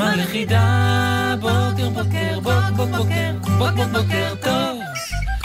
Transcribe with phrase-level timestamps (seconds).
[0.00, 1.34] זמן לחידה.
[1.40, 4.80] בוקר, בוקר, בוק, בוק, בוקר, בוק, בוק, בוקר טוב.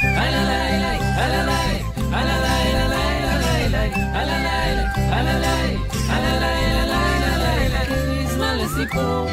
[0.01, 5.77] הלא לילה, הלא לילה, הלא לילה, לילה, לילה, הלא לילה, הלא לילה,
[6.09, 9.27] הלא לילה, לילה, לילה, זמן לסיפור.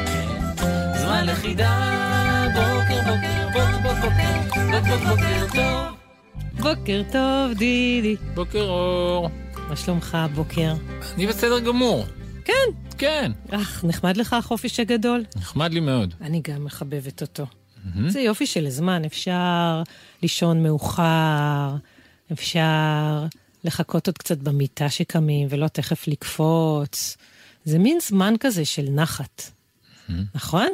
[0.94, 1.26] זמן
[2.54, 5.96] בוקר בוקר, בוקר בוקר, בוקר בוקר טוב.
[6.60, 8.16] בוקר טוב, דידי.
[8.34, 9.30] בוקר אור.
[9.68, 10.72] מה שלומך הבוקר?
[11.16, 12.06] אני בסדר גמור.
[12.44, 12.52] כן.
[12.98, 13.32] כן.
[13.50, 15.24] אך, נחמד לך החופש הגדול?
[15.36, 16.14] נחמד לי מאוד.
[16.20, 17.46] אני גם מחבבת אותו.
[18.08, 19.82] זה יופי של זמן, אפשר
[20.22, 21.76] לישון מאוחר,
[22.32, 23.26] אפשר
[23.64, 27.16] לחכות עוד קצת במיטה שקמים ולא תכף לקפוץ.
[27.64, 29.42] זה מין זמן כזה של נחת,
[30.34, 30.68] נכון?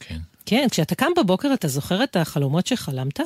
[0.00, 0.18] כן.
[0.46, 3.20] כן, כשאתה קם בבוקר אתה זוכר את החלומות שחלמת?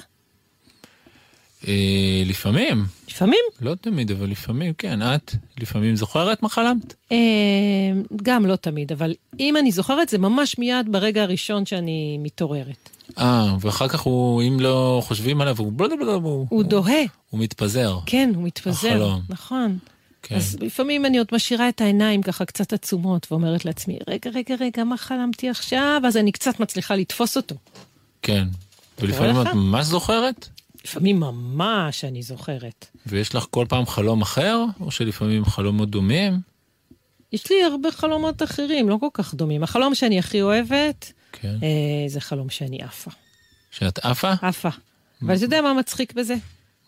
[1.66, 3.40] אה, לפעמים, לפעמים.
[3.60, 5.02] לא תמיד, אבל לפעמים, כן.
[5.02, 6.94] את לפעמים זוכרת מה חלמת?
[7.12, 7.16] אה,
[8.22, 12.90] גם לא תמיד, אבל אם אני זוכרת זה ממש מיד ברגע הראשון שאני מתעוררת.
[13.18, 16.46] אה, ואחר כך הוא, אם לא חושבים עליו, הוא בלבלבל, הוא...
[16.48, 17.98] הוא דוהה, הוא מתפזר.
[18.06, 19.20] כן, הוא מתפזר, החלום.
[19.28, 19.78] נכון.
[20.22, 20.34] כן.
[20.34, 24.84] אז לפעמים אני עוד משאירה את העיניים ככה קצת עצומות, ואומרת לעצמי, רגע, רגע, רגע,
[24.84, 26.02] מה חלמתי עכשיו?
[26.06, 27.54] אז אני קצת מצליחה לתפוס אותו.
[28.22, 28.44] כן.
[28.98, 29.42] ולפעמים?
[29.42, 30.48] את ממש זוכרת?
[30.84, 32.86] לפעמים ממש אני זוכרת.
[33.06, 34.64] ויש לך כל פעם חלום אחר?
[34.80, 36.40] או שלפעמים חלומות דומים?
[37.32, 39.62] יש לי הרבה חלומות אחרים, לא כל כך דומים.
[39.62, 41.54] החלום שאני הכי אוהבת, כן.
[41.62, 43.10] אה, זה חלום שאני עפה.
[43.70, 44.32] שאת עפה?
[44.42, 44.68] עפה.
[45.22, 46.34] אבל אתה יודע מה מצחיק בזה?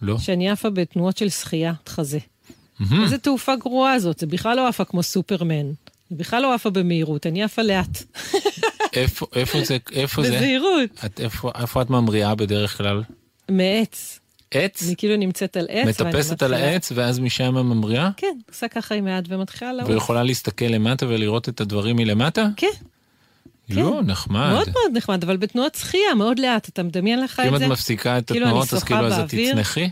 [0.03, 0.19] לא.
[0.19, 2.19] שאני עפה בתנועות של שחיית חזה.
[3.03, 5.73] איזה תעופה גרועה זאת, זה בכלל לא עפה כמו סופרמן.
[6.11, 8.03] זה בכלל לא עפה במהירות, אני עפה לאט.
[8.93, 10.29] איפה, איפה זה, איפה זה?
[10.37, 11.05] בזהירות.
[11.07, 13.03] את, איפה, איפה את ממריאה בדרך כלל?
[13.51, 14.21] מעץ.
[14.51, 14.83] עץ?
[14.87, 15.87] אני כאילו נמצאת על עץ.
[16.01, 18.11] מטפסת על מתחילה- העץ ואז משם ממריאה?
[18.17, 19.89] כן, עושה ככה עם היד ומתחילה לעוף.
[19.91, 22.49] ויכולה להסתכל למטה ולראות את הדברים מלמטה?
[22.57, 22.67] כן,
[23.69, 24.51] לא, נחמד.
[24.53, 26.69] מאוד מאוד נחמד, אבל בתנועות שחייה, מאוד לאט.
[26.69, 27.69] אתה מדמיין לך אם את את זה?
[27.69, 29.35] מפסיקה את כאילו התנועות, אז כאילו אז את.
[29.35, 29.91] תצנחי?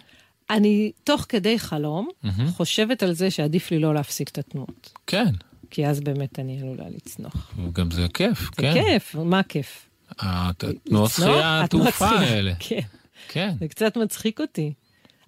[0.50, 2.08] אני, תוך כדי חלום,
[2.50, 4.90] חושבת על זה שעדיף לי לא להפסיק את התנועות.
[5.06, 5.26] כן.
[5.70, 7.52] כי אז באמת אני עלולה לצנוח.
[7.72, 8.72] גם זה כיף, זה כן.
[8.75, 9.88] כיף, מה כיף?
[10.19, 11.10] התנועות?
[11.10, 12.08] שחייה, התעופה.
[12.08, 12.52] האלה.
[12.58, 12.80] כן,
[13.28, 13.52] כן.
[13.60, 14.72] זה קצת מצחיק אותי.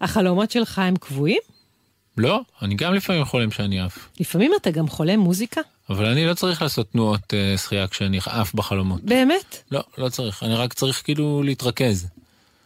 [0.01, 1.41] החלומות שלך הם קבועים?
[2.17, 4.09] לא, אני גם לפעמים חולם שאני עף.
[4.21, 5.61] לפעמים אתה גם חולם מוזיקה?
[5.91, 9.01] אבל אני לא צריך לעשות תנועות אה, שחייה כשאני עף בחלומות.
[9.05, 9.63] באמת?
[9.71, 10.43] לא, לא צריך.
[10.43, 12.09] אני רק צריך כאילו להתרכז.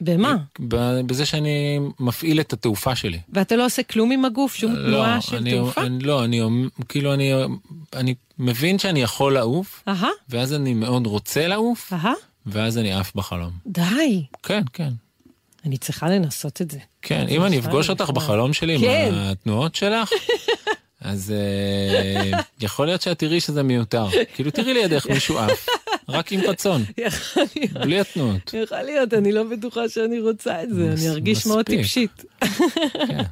[0.00, 0.36] במה?
[0.60, 3.20] ב- בזה שאני מפעיל את התעופה שלי.
[3.28, 4.54] ואתה לא עושה כלום עם הגוף?
[4.54, 5.80] שום תנועה של אני, תעופה?
[5.80, 6.40] אני, לא, אני
[6.88, 7.32] כאילו אני,
[7.92, 12.12] אני מבין שאני יכול לעוף, אהה, ואז אני מאוד רוצה לעוף, אהה,
[12.46, 13.50] ואז אני עף בחלום.
[13.66, 14.24] די.
[14.42, 14.90] כן, כן.
[15.66, 16.78] אני צריכה לנסות את זה.
[17.02, 18.10] כן, אם אני אפגוש אותך.
[18.10, 19.08] בחלום שלי כן.
[19.08, 20.10] עם התנועות שלך,
[21.00, 24.06] אז אה, יכול להיות שאת תראי שזה מיותר.
[24.34, 25.66] כאילו תראי לידך מישהו עף,
[26.08, 27.72] רק עם רצון, יכול להיות.
[27.72, 28.54] בלי התנועות.
[28.54, 31.64] יכול להיות, אני לא בטוחה שאני רוצה את זה, אני ארגיש מאוד.
[31.64, 32.24] טיפשית.
[33.06, 33.22] כן.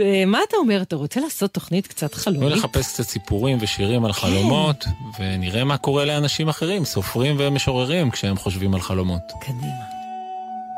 [0.00, 0.82] אה, מה אתה אומר?
[0.82, 2.52] אתה רוצה לעשות תוכנית קצת חלומית?
[2.52, 4.06] נחפש קצת סיפורים ושירים כן.
[4.06, 4.84] על חלומות,
[5.20, 9.22] ונראה מה קורה לאנשים אחרים, סופרים ומשוררים, כשהם חושבים על חלומות.
[9.40, 9.99] קדימה.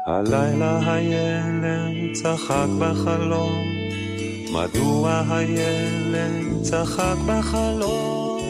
[0.06, 3.62] הלילה הילד צחק בחלום,
[4.52, 8.42] מדוע הילד צחק בחלום?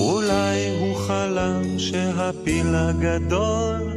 [0.00, 3.92] אולי הוא חלם שהפיל הגדול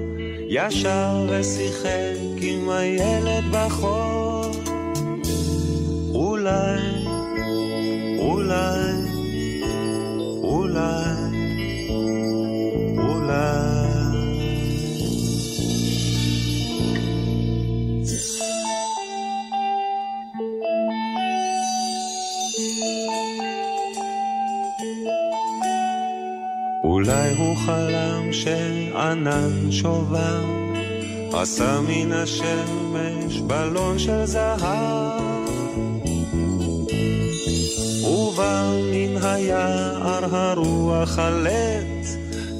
[0.49, 4.51] ישר ושיחק עם הילד בחור.
[6.13, 6.79] אולי,
[8.19, 8.92] אולי,
[27.65, 30.45] חלם שענן שובר,
[31.33, 35.21] עשה מן השמש בלון של זהב.
[38.03, 42.07] ובא מן היער הרוח הלט,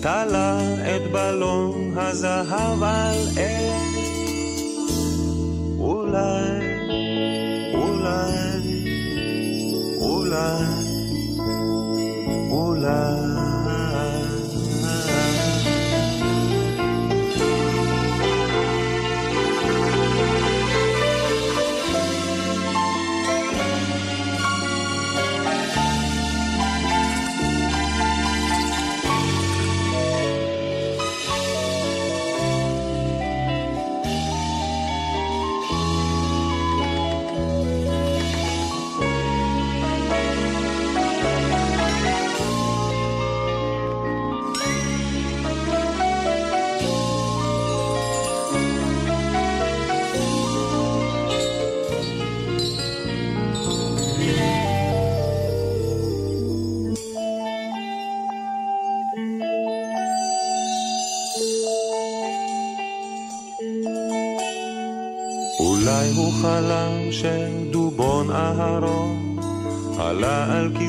[0.01, 0.59] תלה
[0.95, 3.17] את בלון הזהב על.
[5.79, 6.59] אולי,
[7.73, 8.33] אולי,
[10.01, 10.83] אולי, אולי.
[12.51, 13.22] אולי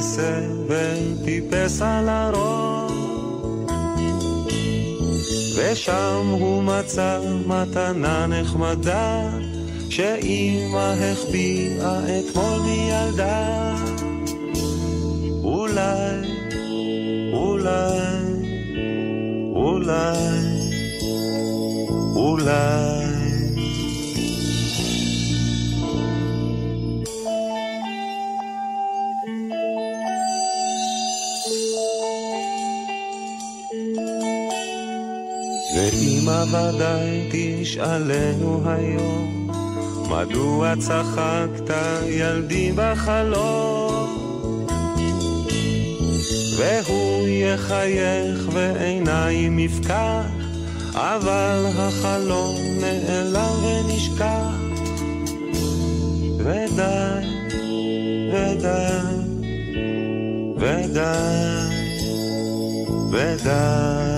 [0.04, 2.92] כיסא וטיפס על הראש
[5.56, 9.30] ושם הוא מצא מתנה נחמדה
[9.90, 13.74] שאימא החביאה אתמול מילדה
[15.44, 16.16] אולי,
[17.32, 17.98] אולי,
[19.54, 20.16] אולי,
[22.16, 22.83] אולי
[38.34, 39.48] תשאלנו היום,
[40.10, 41.74] מדוע צחקת
[42.06, 44.16] ילדי בחלום?
[46.56, 50.24] והוא יחייך ועיניים יפקח,
[50.94, 54.54] אבל החלום נעלם ונשכח.
[56.38, 57.26] ודי,
[58.32, 59.00] ודי,
[60.58, 61.14] ודי,
[63.12, 64.13] ודי.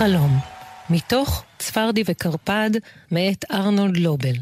[0.00, 0.38] החלום,
[0.90, 2.70] מתוך צפרדי וקרפד,
[3.10, 4.34] מאת ארנולד לובל.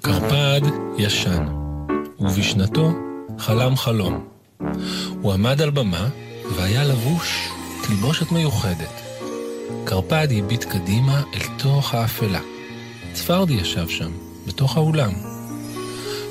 [0.00, 0.60] קרפד
[0.98, 1.46] ישן,
[2.20, 2.90] ובשנתו
[3.38, 4.28] חלם חלום.
[5.22, 6.08] הוא עמד על במה
[6.56, 7.48] והיה לבוש
[7.86, 9.02] תלבושת מיוחדת.
[9.84, 12.40] קרפד הביט קדימה אל תוך האפלה.
[13.12, 14.12] צפרדי ישב שם,
[14.46, 15.12] בתוך האולם.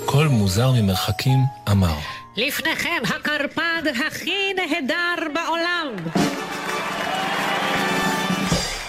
[0.06, 1.40] קול מוזר ממרחקים
[1.72, 1.98] אמר,
[2.36, 5.88] לפניכם הקרפד הכי נהדר בעולם.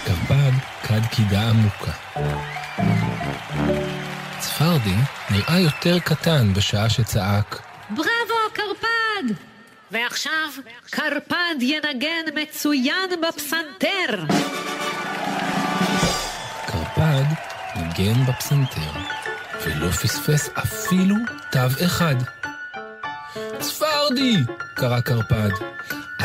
[0.05, 0.51] קרפד
[0.83, 1.91] כד קידה עמוקה.
[4.39, 4.95] צפרדי
[5.29, 7.61] נראה יותר קטן בשעה שצעק.
[7.89, 9.35] בראבו, קרפד!
[9.91, 10.49] ועכשיו,
[10.89, 14.25] קרפד ינגן מצוין בפסנתר.
[16.65, 17.23] קרפד
[17.75, 18.99] ניגן בפסנתר,
[19.65, 21.15] ולא פספס אפילו
[21.51, 22.15] תו אחד.
[23.59, 24.35] צפרדי!
[24.75, 25.49] קרא קרפד.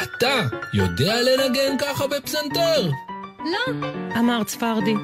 [0.03, 0.41] אתה
[0.75, 2.91] יודע לנגן ככה בפסנתר?
[3.39, 3.89] לא,
[4.19, 4.95] אמר צפרדי.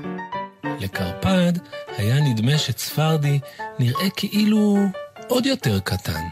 [0.80, 1.52] לקרפד
[1.98, 3.40] היה נדמה שצפרדי
[3.78, 4.76] נראה כאילו
[5.28, 6.22] עוד יותר קטן.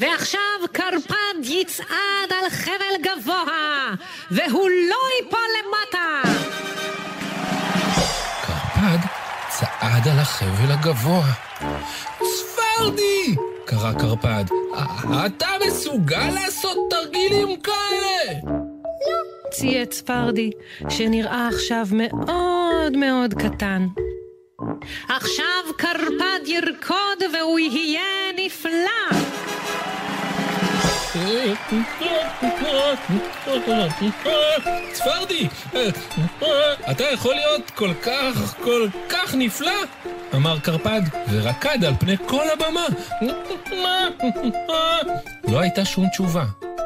[0.00, 3.94] ועכשיו קרפד יצעד על חבל גבוה,
[4.30, 6.38] והוא לא ייפול למטה.
[8.42, 8.98] קרפד
[9.48, 11.32] צעד על החבל הגבוה.
[12.18, 13.51] צפרדי!
[13.72, 14.44] קרא קרפד.
[15.26, 18.40] אתה מסוגל לעשות תרגילים כאלה?
[18.44, 20.50] לא, צייץ צפרדי,
[20.88, 23.86] שנראה עכשיו מאוד מאוד קטן.
[25.08, 29.18] עכשיו קרפד ירקוד והוא יהיה נפלא!
[34.92, 35.48] צפרדי,
[36.90, 39.72] אתה יכול להיות כל כך, כל כך נפלא?
[40.34, 42.86] אמר קרפד, ורקד על פני כל הבמה.
[45.48, 46.44] לא הייתה שום תשובה.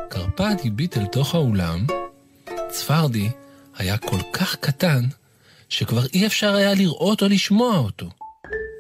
[0.09, 1.87] קרפד הביט אל תוך האולם.
[2.69, 3.31] צפרדי
[3.77, 5.05] היה כל כך קטן,
[5.69, 8.07] שכבר אי אפשר היה לראות או לשמוע אותו.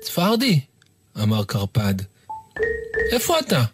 [0.00, 0.60] צפרדי,
[1.22, 1.94] אמר קרפד,
[3.12, 3.64] איפה אתה?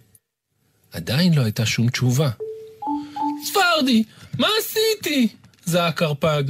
[0.92, 2.30] עדיין לא הייתה שום תשובה.
[3.44, 4.04] צפרדי,
[4.38, 5.28] מה עשיתי?
[5.64, 6.44] זעק קרפד.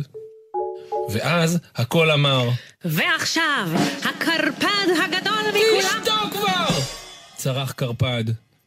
[1.10, 2.48] ואז הקול אמר,
[2.84, 3.68] ועכשיו,
[4.04, 6.02] הקרפד הגדול מכולם...
[6.02, 6.80] תשתוק כבר!
[7.36, 8.24] צרח קרפד.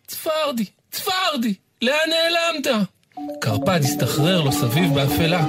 [0.08, 2.88] צפרדי, צפרדי, לאן נעלמת?
[3.42, 5.46] קרפד הסתחרר לו סביב באפלה.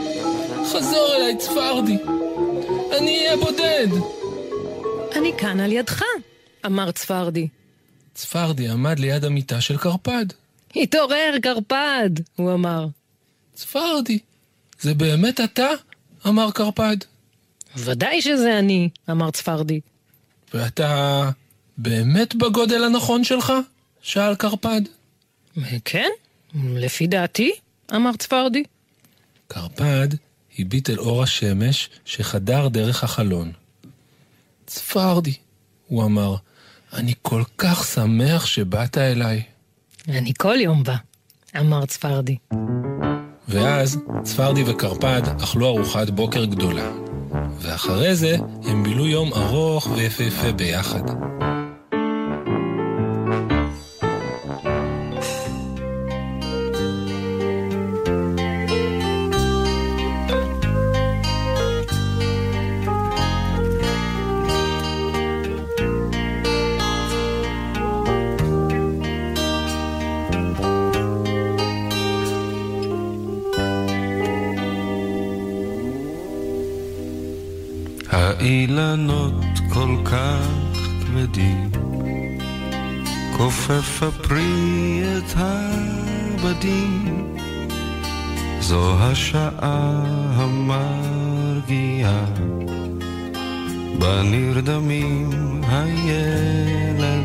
[0.73, 1.97] חזור אליי, צפרדי.
[2.99, 3.89] אני אהיה בודד.
[5.17, 6.03] אני כאן על ידך,
[6.67, 7.49] אמר צפרדי.
[8.15, 10.27] צפרדי עמד ליד המיטה של קרפד.
[10.77, 12.87] התעורר, קרפד, הוא אמר.
[13.55, 14.19] צפרדי,
[14.81, 15.69] זה באמת אתה?
[16.27, 16.97] אמר קרפד.
[17.77, 19.81] ודאי שזה אני, אמר צפרדי.
[20.55, 21.31] ואתה
[21.79, 23.53] באמת בגודל הנכון שלך?
[24.03, 24.81] שאל קרפד.
[25.85, 26.09] כן,
[26.55, 27.53] לפי דעתי,
[27.95, 28.63] אמר צפרדי.
[29.49, 30.09] קרפד
[30.59, 33.53] הביט אל אור השמש שחדר דרך החלון.
[34.67, 35.35] צפרדי,
[35.87, 36.37] הוא אמר,
[36.93, 39.43] אני כל כך שמח שבאת אליי.
[40.09, 40.97] אני כל יום בא,
[41.61, 42.37] אמר צפרדי.
[43.49, 47.06] ואז צפרדי וקרפד אכלו ארוחת בוקר גדולה.
[47.61, 51.03] ואחרי זה הם בילו יום ארוך ויפהפה ביחד.
[81.27, 81.71] כבדים,
[83.37, 87.35] כופף הפרי את הבדים,
[88.61, 90.03] זו השעה
[90.35, 92.25] המרגיעה,
[93.99, 95.31] בה נרדמים
[95.69, 97.17] הילדים,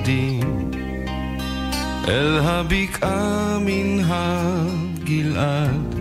[2.07, 5.95] אל הבקעה מן הגלעד,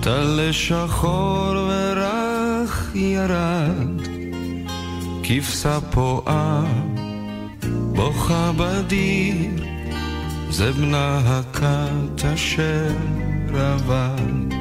[0.00, 3.93] טל שחור ורך ירד,
[5.26, 6.64] כבשה פועה,
[7.92, 9.36] בוכה בדיר,
[10.50, 12.90] זה בנה הכת אשר
[13.54, 14.54] עבד.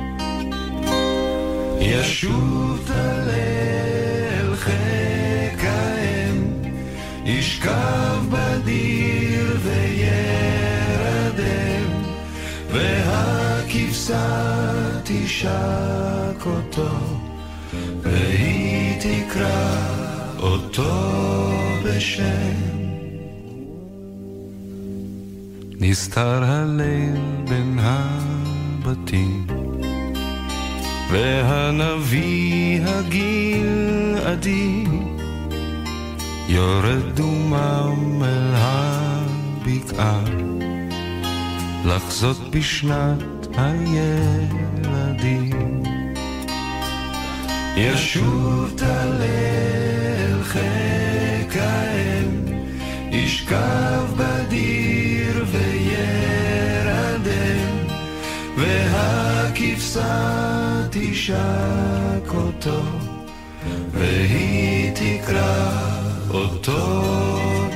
[1.79, 6.53] ישוב תלל חיק האם,
[7.25, 11.03] ישכב בדיר וירדם,
[12.72, 14.29] והכבשה
[15.03, 16.89] תשק אותו,
[18.03, 20.12] והיא תקרא
[20.43, 21.51] אותו
[21.83, 22.53] בשם.
[25.79, 27.15] נסתר הליל
[27.50, 29.47] בין הבתים,
[31.12, 34.83] והנביא הגלעדי
[36.50, 40.23] יורד דומם אל הבקעה,
[41.85, 45.33] לחזות בשנת הילדים.
[47.77, 49.21] ישוב תלל
[50.53, 52.45] חיק האם,
[53.12, 56.88] ישכב בדיר וירדם,
[58.57, 60.12] והכבשה
[60.91, 62.81] תשק אותו,
[63.91, 65.72] והיא תקרא
[66.29, 67.01] אותו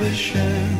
[0.01, 0.76] בשם.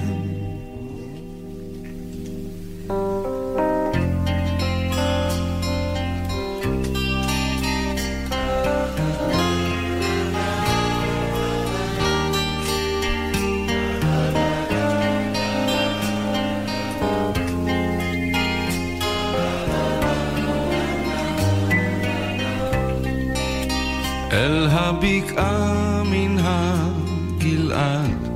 [24.77, 28.27] הבקעה מן הגלעד,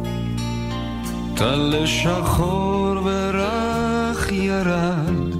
[1.35, 5.35] טל שחור ורך ירד,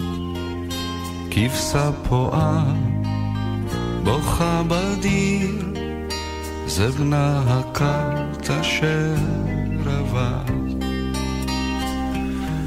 [1.31, 2.63] כבשה פועה,
[4.03, 5.73] בוכה בדיר,
[6.67, 9.15] זה בנה הכת אשר
[9.85, 10.81] עבד.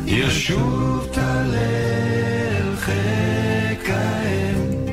[0.07, 4.87] ישוב תלל חיק האם,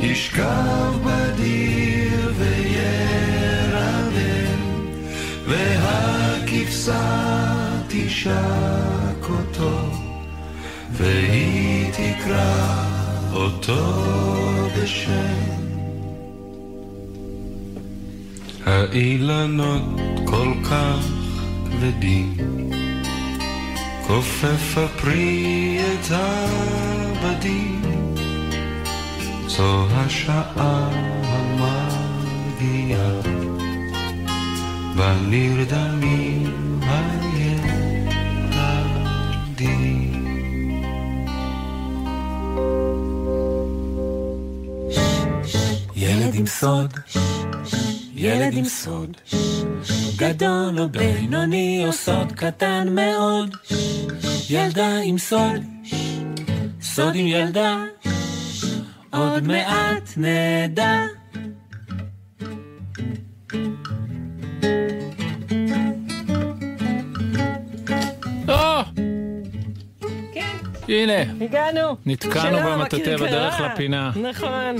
[0.00, 2.01] ישכב בדיר
[6.62, 9.90] והכבשה תשק אותו,
[10.92, 12.84] והיא תקרא
[13.32, 13.94] אותו
[14.76, 15.52] בשם.
[18.66, 19.82] האילנות
[20.24, 21.06] כל כך
[21.64, 22.36] כבדים,
[24.06, 27.82] כופף הפרי את הבדים.
[29.46, 30.88] זו השעה
[31.24, 32.62] המרגיעה,
[34.96, 35.14] בה
[46.42, 46.92] עם סוד,
[48.14, 49.16] ילד עם סוד,
[50.16, 53.56] גדול או בינוני או סוד קטן מאוד,
[54.50, 55.62] ילדה עם סוד,
[56.80, 57.84] סוד עם ילדה,
[59.12, 61.02] עוד מעט נדע.
[68.48, 68.82] או!
[70.32, 70.56] כן,
[70.88, 71.96] הנה, הגענו.
[72.06, 73.16] נתקענו במטאטא.
[73.16, 74.10] בדרך לפינה.
[74.16, 74.76] נכון.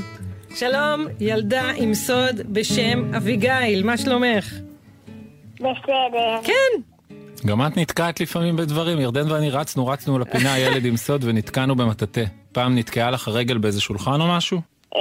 [0.55, 4.55] שלום, ילדה עם סוד בשם אביגיל, מה שלומך?
[5.55, 6.41] בסדר.
[6.45, 6.81] כן.
[7.47, 9.01] גם את נתקעת לפעמים בדברים.
[9.01, 12.25] ירדן ואני רצנו, רצנו לפינה, ילד עם סוד, ונתקענו במטאטא.
[12.53, 14.61] פעם נתקעה לך הרגל באיזה שולחן או משהו?
[14.97, 15.01] אה,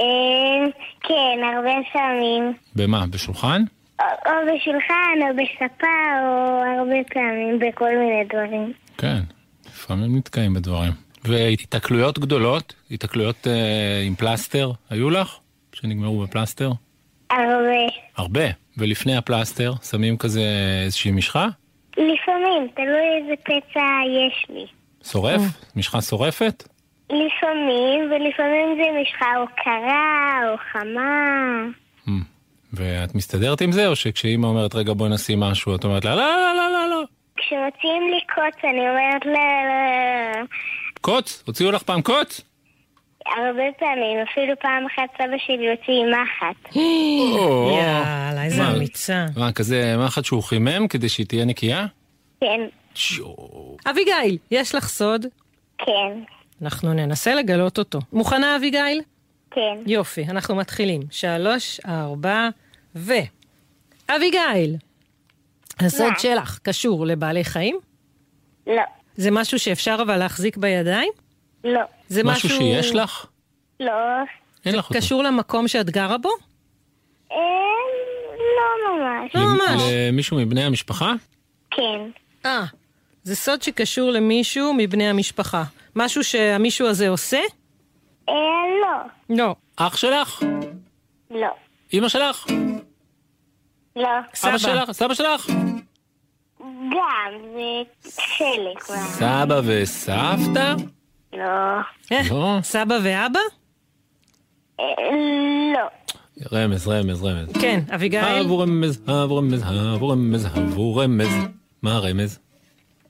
[1.02, 2.52] כן, הרבה פעמים.
[2.76, 3.06] במה?
[3.06, 3.62] בשולחן?
[4.00, 5.86] או, בשולחן, או בספה,
[6.22, 8.72] או הרבה פעמים בכל מיני דברים.
[8.98, 9.20] כן,
[9.66, 10.92] לפעמים נתקעים בדברים.
[11.24, 15.38] והתקלויות גדולות, התקלויות אה, עם פלסטר, היו לך?
[15.82, 16.70] שנגמרו בפלסטר?
[17.30, 17.86] הרבה.
[18.16, 18.44] הרבה.
[18.76, 20.40] ולפני הפלסטר, שמים כזה
[20.84, 21.46] איזושהי משחה?
[21.92, 24.66] לפעמים, תלוי איזה פצע יש לי.
[25.04, 25.40] שורף?
[25.76, 26.68] משחה שורפת?
[27.10, 31.64] לפעמים, ולפעמים זה משחה או קרה, או חמה.
[32.06, 32.10] Hmm.
[32.72, 36.36] ואת מסתדרת עם זה, או שכשאימא אומרת, רגע בואי נשים משהו, את אומרת לה, לא,
[36.36, 37.02] לא, לא, לא, לא.
[37.36, 40.46] כשמוציאים לי קוץ, אני אומרת לא, לא, לא.
[41.00, 41.42] קוץ?
[41.46, 42.40] הוציאו לך פעם קוץ?
[43.26, 46.76] הרבה פעמים, אפילו פעם אחת סבא שלי הוציא עם מחט.
[47.78, 48.76] יאללה, איזה מה?
[48.76, 49.26] אמיצה.
[49.36, 51.86] מה, כזה מחט שהוא חימם כדי שהיא תהיה נקייה?
[52.40, 52.60] כן.
[53.90, 55.26] אביגיל, יש לך סוד?
[55.78, 56.18] כן,
[56.62, 57.98] אנחנו ננסה לגלות אותו.
[58.12, 59.02] מוכנה, אביגיל?
[59.50, 59.78] כן.
[59.86, 61.00] יופי, אנחנו מתחילים.
[61.10, 62.48] שלוש, ארבע,
[62.96, 63.12] ו...
[64.16, 64.76] אביגיל,
[65.80, 66.12] הסוד?
[66.18, 67.78] שלך קשור לבעלי חיים?
[68.66, 68.82] לא,
[69.16, 71.12] זה משהו שאפשר אבל להחזיק בידיים?
[71.64, 71.80] לא,
[72.12, 73.26] זה משהו שיש לך?
[73.80, 73.92] לא.
[74.64, 74.98] אין לך אותו.
[74.98, 76.28] קשור למקום שאת גרה בו?
[77.32, 77.36] אה,
[78.56, 79.34] לא ממש.
[79.34, 79.82] לא ממש.
[79.92, 81.12] למישהו מבני המשפחה?
[81.70, 82.00] כן,
[82.46, 82.64] אה,
[83.22, 85.64] זה סוד שקשור למישהו מבני המשפחה.
[85.96, 87.40] משהו שהמישהו הזה עושה?
[88.28, 88.34] אה,
[88.82, 89.54] לא, לא.
[89.76, 90.42] אח שלך?
[91.30, 91.48] לא,
[91.92, 92.46] אמא שלך?
[93.96, 94.08] לא.
[94.44, 94.92] אבא שלך?
[94.92, 95.50] סבא שלך?
[96.60, 97.40] גם,
[98.02, 98.82] זה חלק.
[98.84, 100.74] סבא וסבתא?
[101.32, 101.42] לא.
[102.12, 102.58] אה, לא.
[102.62, 103.38] סבא ואבא?
[104.80, 104.84] אה,
[105.74, 105.88] לא.
[106.52, 107.52] רמז, רמז, רמז.
[107.60, 108.20] כן, אביגיל?
[108.24, 111.28] הבו רמז, הבו רמז, הבו רמז, הבו רמז.
[111.82, 112.38] מה הרמז?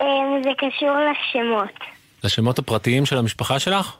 [0.00, 0.06] אה,
[0.44, 1.88] זה קשור לשמות.
[2.24, 3.96] לשמות הפרטיים של המשפחה שלך?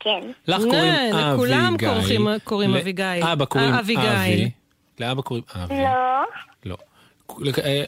[0.00, 0.20] כן.
[0.48, 0.94] לך אה, קוראים
[1.34, 1.88] לכולם אביגיל.
[1.88, 3.20] קוראים- קוראים אביגיל.
[3.24, 3.74] לאבא קוראים.
[3.74, 4.50] אבי.
[5.00, 5.74] לאבא קוראים אבי.
[5.74, 6.22] לא,
[6.66, 6.76] לא.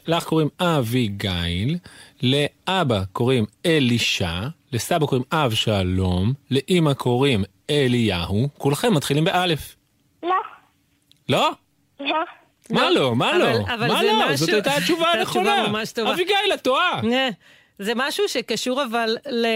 [0.07, 1.77] לך קוראים אביגיל,
[2.23, 4.39] לאבא קוראים אלישע,
[4.73, 9.75] לסבא קוראים אב שלום, לאימא קוראים אליהו, כולכם מתחילים באלף.
[10.23, 10.35] לא,
[11.29, 11.51] לא?
[11.99, 12.17] לא.
[12.69, 13.15] מה לא?
[13.15, 13.45] מה לא?
[13.77, 14.25] מה זה לא?
[14.25, 15.65] משהו- זאת הייתה התשובה הנכונה.
[16.11, 17.01] אביגיל, את טועה.
[17.79, 19.47] זה משהו שקשור אבל ל...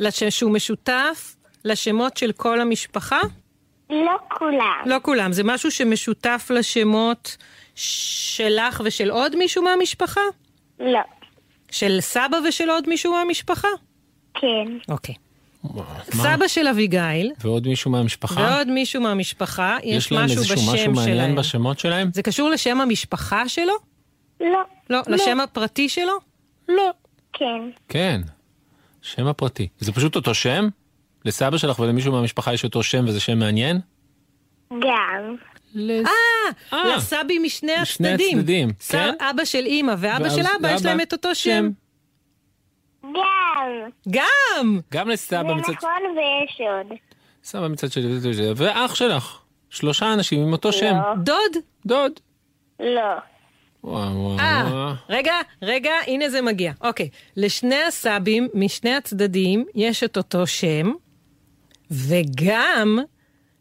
[0.00, 0.24] לש...
[0.24, 3.20] שהוא משותף לשמות של כל המשפחה?
[3.90, 4.82] לא כולם.
[4.86, 7.36] לא כולם, זה משהו שמשותף לשמות
[7.74, 10.20] שלך ושל עוד מישהו מהמשפחה?
[10.80, 11.00] לא.
[11.74, 13.68] של סבא ושל עוד מישהו מהמשפחה?
[14.34, 14.66] כן.
[14.88, 15.14] אוקיי.
[16.10, 18.40] סבא של אביגיל ועוד מישהו מהמשפחה?
[18.40, 21.36] ועוד מישהו מהמשפחה, יש, יש להם משהו איזשהו בשם משהו מעניין שלהם.
[21.36, 22.10] בשמות שלהם?
[22.12, 23.72] זה קשור לשם המשפחה שלו?
[24.40, 24.62] לא.
[24.90, 25.00] לא.
[25.06, 26.12] לשם הפרטי שלו?
[26.68, 26.90] לא.
[27.32, 27.70] כן.
[27.88, 28.20] כן,
[29.02, 29.68] שם הפרטי.
[29.78, 30.68] זה פשוט אותו שם?
[31.24, 33.80] לסבא שלך ולמישהו מהמשפחה יש אותו שם וזה שם מעניין?
[34.70, 35.36] גם.
[35.76, 36.10] אה,
[36.72, 36.96] אה.
[36.96, 38.38] לסבי משני משני הצדדים.
[38.38, 39.14] הצדדים, סב- כן.
[39.20, 41.70] אבא של אימא ואבא של אבא, יש להם את אותו שם.
[43.02, 43.10] גם.
[44.10, 44.80] גם!
[44.92, 45.72] גם זה לסבא מצד...
[45.72, 46.98] נכון ויש עוד.
[47.44, 48.18] סבא מצד שלי,
[48.56, 49.38] ואח שלך.
[49.70, 50.94] שלושה אנשים עם אותו שם.
[50.94, 51.14] לא.
[51.24, 51.62] דוד?
[51.86, 52.12] דוד.
[52.80, 53.00] לא.
[53.84, 54.92] וואו וואו אה, וואו.
[55.08, 56.72] רגע, רגע, הנה זה מגיע.
[56.80, 60.92] אוקיי, לשני הסבים משני הצדדים יש את אותו שם,
[61.90, 62.98] וגם,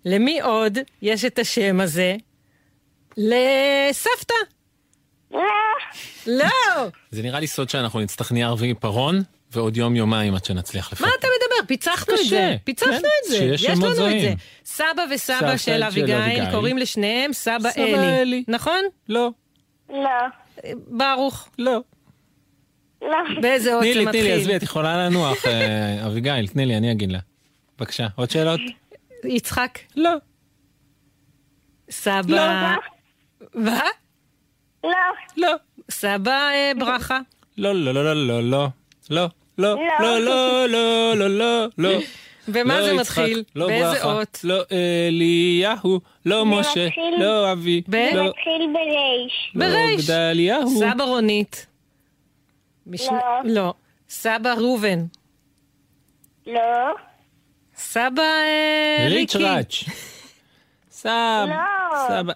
[0.05, 2.15] למי עוד יש את השם הזה?
[3.17, 4.33] לסבתא.
[5.31, 5.41] לא.
[6.27, 6.47] לא!
[7.11, 11.01] זה נראה לי סוד שאנחנו נצטרך נייר ועיפרון, ועוד יום יומיים עד שנצליח לפתח.
[11.05, 11.67] מה אתה מדבר?
[11.67, 12.55] פיצחנו את קשה, זה.
[12.63, 13.37] פיצחנו כן, את זה.
[13.37, 13.93] יש לנו את.
[14.21, 14.33] זה.
[14.65, 16.51] סבא וסבא של של אביגיל.
[16.51, 18.21] קוראים לשניהם סבא סבא אלי.
[18.21, 18.43] אלי.
[18.47, 18.81] נכון?
[19.09, 19.29] לא,
[19.89, 19.99] לא.
[20.87, 21.49] ברוך.
[21.59, 21.79] לא.
[23.01, 23.17] לא.
[23.41, 24.55] באיזה אות תני זה לי, תני לי, עזבי, מתחיל?
[24.55, 27.19] את יכולה לנוח, אה, אביגיל, תני לי, אני אגיד לה.
[27.79, 28.59] בבקשה, עוד שאלות?
[29.23, 29.79] יצחק.
[29.95, 30.11] לא.
[31.89, 32.23] סבא...
[32.27, 32.47] לא.
[33.53, 33.81] מה?
[34.83, 34.91] לא.
[35.37, 35.53] לא.
[35.91, 37.19] סבא אה, ברכה.
[37.57, 38.67] לא, לא, לא, לא, לא, לא.
[39.09, 39.27] לא.
[39.57, 41.89] לא, לא, לא, לא, לא, לא, לא.
[42.47, 43.43] ומה לא זה מתחיל?
[43.55, 44.39] לא באיזה ברכה, אות?
[44.43, 44.63] לא
[45.07, 46.87] אליהו, לא משה,
[47.19, 49.51] לא אבי, זה לא מתחיל ברייש.
[49.55, 50.09] לא ברייש.
[50.09, 50.69] גדליהו.
[50.79, 51.67] סבא רונית.
[52.87, 52.97] לא.
[53.43, 53.73] לא.
[54.09, 55.05] סבא ראובן.
[56.47, 56.61] לא.
[57.83, 59.47] סבא אה, ריץ' ריקי.
[59.49, 59.83] ראץ'.
[60.91, 61.97] סבא, לא.
[62.07, 62.33] סבא.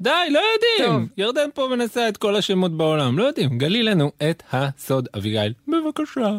[0.00, 1.00] די, לא יודעים.
[1.00, 1.08] טוב.
[1.16, 3.58] ירדן פה מנסה את כל השמות בעולם, לא יודעים.
[3.58, 5.52] גלי לנו את הסוד, אביגיל.
[5.68, 6.30] בבקשה.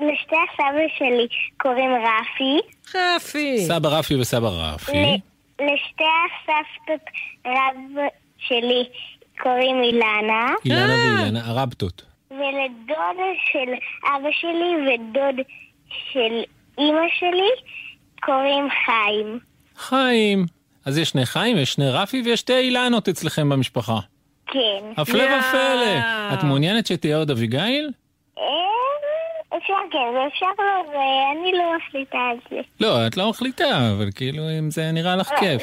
[0.00, 1.26] לשתי הסבא שלי
[1.56, 2.60] קוראים רפי.
[2.94, 3.58] רפי.
[3.58, 5.20] סבא רפי וסבא רפי.
[5.60, 7.10] לשתי הסבתות
[7.46, 8.04] רב
[8.38, 8.84] שלי
[9.42, 10.52] קוראים אילנה.
[10.64, 11.20] אילנה אה.
[11.20, 12.02] ואילנה, הרבתות.
[12.30, 13.16] ולדוד
[13.52, 13.72] של
[14.04, 15.40] אבא שלי ודוד
[16.12, 16.42] של
[16.78, 17.50] אימא שלי
[18.24, 19.38] קוראים חיים.
[19.76, 20.46] חיים.
[20.84, 23.98] אז יש שני חיים, יש שני רפי ויש שתי אילנות אצלכם במשפחה.
[24.46, 24.92] כן.
[24.96, 25.22] הפלא.
[25.22, 25.98] ופלא.
[26.34, 27.90] את מעוניינת שתהיה עוד אביגיל?
[28.38, 28.44] אה,
[29.56, 32.60] אפשר כן, ואפשר לא, ואני לא מחליטה על זה.
[32.80, 35.62] לא, את לא מחליטה, אבל כאילו אם זה נראה לך כיף.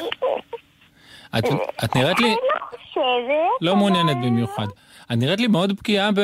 [1.38, 1.44] את,
[1.84, 3.60] את נראית לי אני לא חושבת.
[3.60, 4.66] לא מעוניינת במיוחד.
[5.12, 6.20] את נראית לי מאוד בקיאה ב,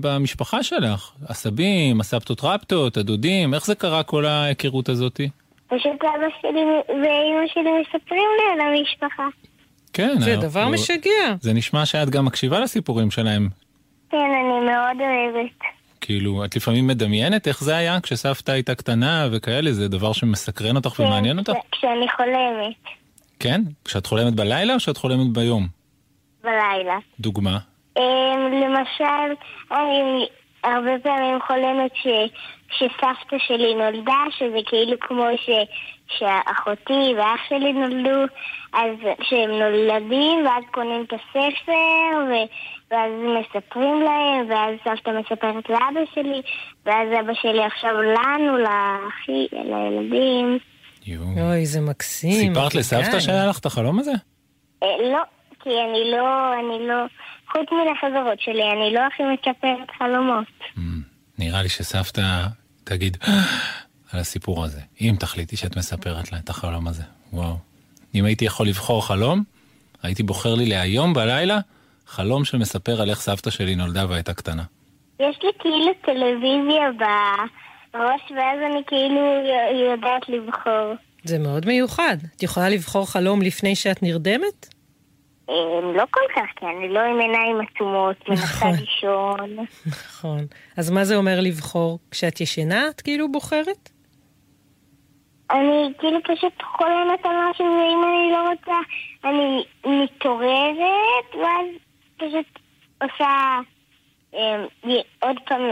[0.00, 1.12] במשפחה שלך.
[1.28, 5.28] הסבים, הסבתות רפטות, הדודים, איך זה קרה כל ההיכרות הזאתי?
[5.76, 9.26] פשוט אבא שלי ואימא שלי מספרים לי על המשפחה.
[9.92, 10.14] כן.
[10.20, 11.10] זה אה, דבר הוא- משגע.
[11.40, 13.48] זה נשמע שאת גם מקשיבה לסיפורים שלהם.
[14.10, 15.50] כן, אני מאוד אוהבת.
[16.00, 21.00] כאילו, את לפעמים מדמיינת איך זה היה כשסבתא הייתה קטנה וכאלה, זה דבר שמסקרן אותך
[21.00, 21.52] ומעניין אותך?
[21.52, 22.74] כן, כשאני חולמת
[23.40, 23.60] כן?
[23.84, 25.66] כשאת חולמת בלילה או כשאת חולמת ביום?
[26.44, 26.98] בלילה.
[27.20, 27.58] דוגמה.
[27.98, 28.02] אמ,
[28.52, 29.34] למשל,
[29.70, 30.26] אני
[30.64, 32.06] הרבה פעמים חולמת ש,
[32.72, 35.50] שסבתא שלי נולדה, שזה כאילו כמו ש,
[36.18, 38.24] שאחותי ואח שלי נולדו,
[38.72, 42.32] אז כשהם נולדים, ואז קונים את הספר, ו,
[42.90, 46.42] ואז מספרים להם, ואז סבתא מספרת לאבא שלי,
[46.86, 50.58] ואז אבא שלי עכשיו לנו, לאחי, לילדים.
[51.06, 51.50] יואו.
[51.50, 52.32] אוי, זה מקסים.
[52.32, 53.20] סיפרת לסבתא אביגיל.
[53.20, 54.12] שהיה לך את החלום הזה?
[54.82, 55.22] אה, לא,
[55.62, 56.94] כי אני לא, אני לא,
[57.52, 60.44] חוץ מלחברות שלי, אני לא הכי מספרת חלומות.
[60.76, 60.80] Mm,
[61.38, 62.22] נראה לי שסבתא
[62.84, 63.16] תגיד
[64.12, 67.02] על הסיפור הזה, אם תחליטי שאת מספרת לה את החלום הזה.
[67.32, 67.56] וואו.
[68.14, 69.42] אם הייתי יכול לבחור חלום,
[70.02, 71.58] הייתי בוחר לי להיום בלילה
[72.06, 74.62] חלום שמספר על איך סבתא שלי נולדה והייתה קטנה.
[75.20, 76.90] יש לי כאילו טלוויזיה
[77.94, 79.20] בראש, ואז אני כאילו
[79.90, 80.94] יודעת לבחור.
[81.24, 82.16] זה מאוד מיוחד.
[82.36, 84.71] את יכולה לבחור חלום לפני שאת נרדמת?
[85.50, 85.54] אה,
[85.94, 88.70] לא כל כך, כי אני לא עם עיניים עצומות, מנסה נכון.
[88.80, 89.56] לישון.
[89.86, 90.46] נכון.
[90.76, 91.98] אז מה זה אומר לבחור?
[92.10, 93.90] כשאת ישנה את כאילו בוחרת?
[95.50, 98.78] אני כאילו פשוט חולמת על משהו, ואם אני לא רוצה,
[99.24, 101.66] אני מתעוררת, ואז
[102.16, 102.58] פשוט
[103.02, 103.58] עושה
[104.34, 104.64] אה,
[105.22, 105.62] עוד פעם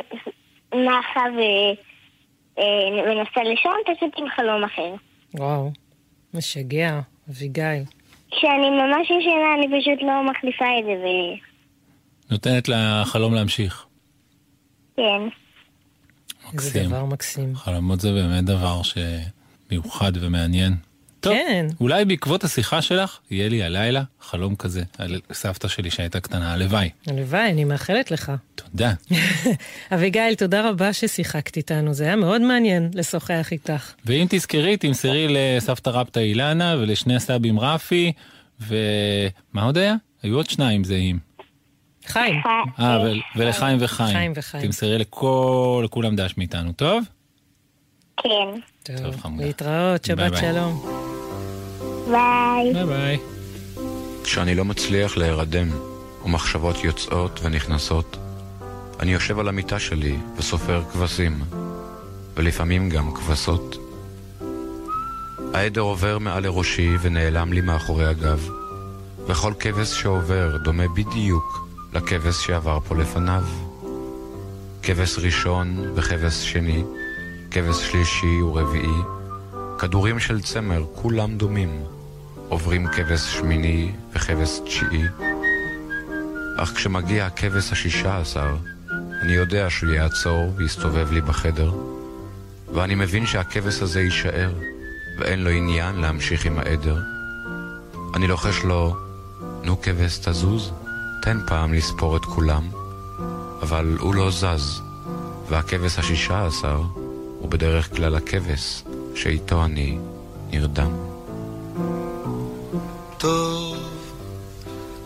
[0.74, 1.24] נחה
[2.59, 4.94] ומנסה לישון, פשוט עם חלום אחר.
[5.35, 5.70] וואו,
[6.35, 7.99] משגע, אביגיל.
[8.31, 11.40] כשאני ממש ישנה, אני פשוט לא מחליפה את זה,
[12.31, 13.87] נותנת לחלום להמשיך.
[16.53, 16.90] איזה מקסים.
[16.90, 17.57] דבר מקסים.
[17.57, 20.73] חלומות זה באמת דבר שמיוחד ומעניין.
[21.20, 21.66] טוב, כן.
[21.80, 26.90] אולי בעקבות השיחה שלך, יהיה לי הלילה חלום כזה על סבתא שלי שהייתה קטנה, הלוואי.
[27.06, 28.33] הלוואי, אני מאחלת לך.
[28.54, 28.92] תודה.
[29.94, 33.92] אביגיל, תודה רבה ששיחקת איתנו, זה היה מאוד מעניין לשוחח איתך.
[34.04, 38.12] ואם תזכרי, תמסרי לסבתא רבתא אילנה ולשני הסבים רפי,
[38.61, 39.94] ומה עוד היה?
[40.22, 41.18] היו עוד שניים זהים.
[42.06, 42.40] חיים.
[42.78, 44.12] אה, ו- ולחיים וחיים.
[44.16, 44.64] חיים וחיים.
[44.64, 47.04] תמסרי לכל, לכולם דש מאיתנו, טוב?
[48.22, 48.28] כן.
[48.83, 49.44] טוב, טוב, חמודה.
[49.46, 50.40] להתראות, ביי שבת ביי.
[50.40, 51.10] שלום.
[52.11, 52.73] ביי.
[52.73, 53.18] ביי ביי.
[54.25, 55.68] כשאני לא מצליח להירדם,
[56.25, 58.16] ומחשבות יוצאות ונכנסות,
[59.01, 61.38] אני יושב על המיטה שלי וסופר כבשים,
[62.37, 63.77] ולפעמים גם כבשות.
[65.55, 68.49] העדר עובר מעל לראשי ונעלם לי מאחורי הגב,
[69.27, 73.44] וכל כבש שעובר דומה בדיוק לכבש שעבר פה לפניו.
[74.83, 76.85] כבש ראשון וכבש שני,
[77.51, 79.01] כבש שלישי ורביעי,
[79.79, 81.83] כדורים של צמר כולם דומים.
[82.50, 85.04] עוברים כבש שמיני וכבש תשיעי.
[86.58, 88.56] אך כשמגיע הכבש השישה עשר,
[89.22, 91.72] אני יודע שהוא יעצור ויסתובב לי בחדר,
[92.74, 94.52] ואני מבין שהכבש הזה יישאר,
[95.18, 96.98] ואין לו עניין להמשיך עם העדר.
[98.14, 98.96] אני לוחש לו,
[99.64, 100.72] נו כבש תזוז,
[101.22, 102.68] תן פעם לספור את כולם.
[103.62, 104.80] אבל הוא לא זז,
[105.48, 106.82] והכבש השישה עשר
[107.38, 108.84] הוא בדרך כלל הכבש
[109.14, 109.98] שאיתו אני
[110.50, 111.10] נרדם.
[113.20, 113.76] טוב,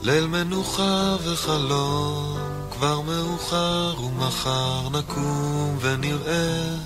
[0.02, 2.38] ליל מנוחה וחלום,
[2.70, 6.76] כבר מאוחר ומחר נקום ונראה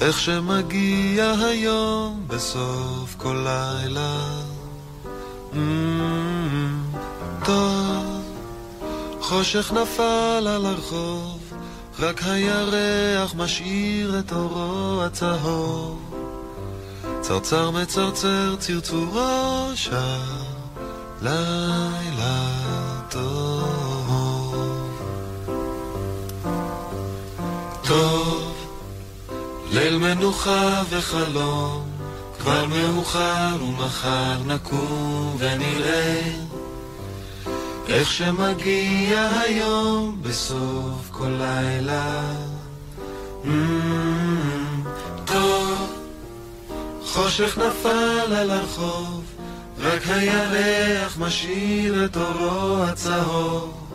[0.00, 4.42] איך שמגיע היום בסוף כל לילה.
[5.52, 5.56] Mm,
[7.44, 8.22] טוב,
[9.20, 11.38] חושך נפל על הרחוב,
[11.98, 16.09] רק הירח משאיר את אורו הצהוב.
[17.30, 20.20] צרצר מצרצר צרצורו שם,
[21.22, 22.50] לילה
[23.08, 24.10] טוב.
[27.82, 28.54] טוב,
[29.72, 31.90] ליל מנוחה וחלום,
[32.38, 36.32] כבר מאוחר ומחר נקום ונראה
[37.88, 42.22] איך שמגיע היום בסוף כל לילה.
[43.44, 43.48] Mm,
[45.24, 45.69] טוב
[47.12, 49.24] חושך נפל על הרחוב,
[49.78, 53.86] רק הירח משאיר את אורו הצהוב.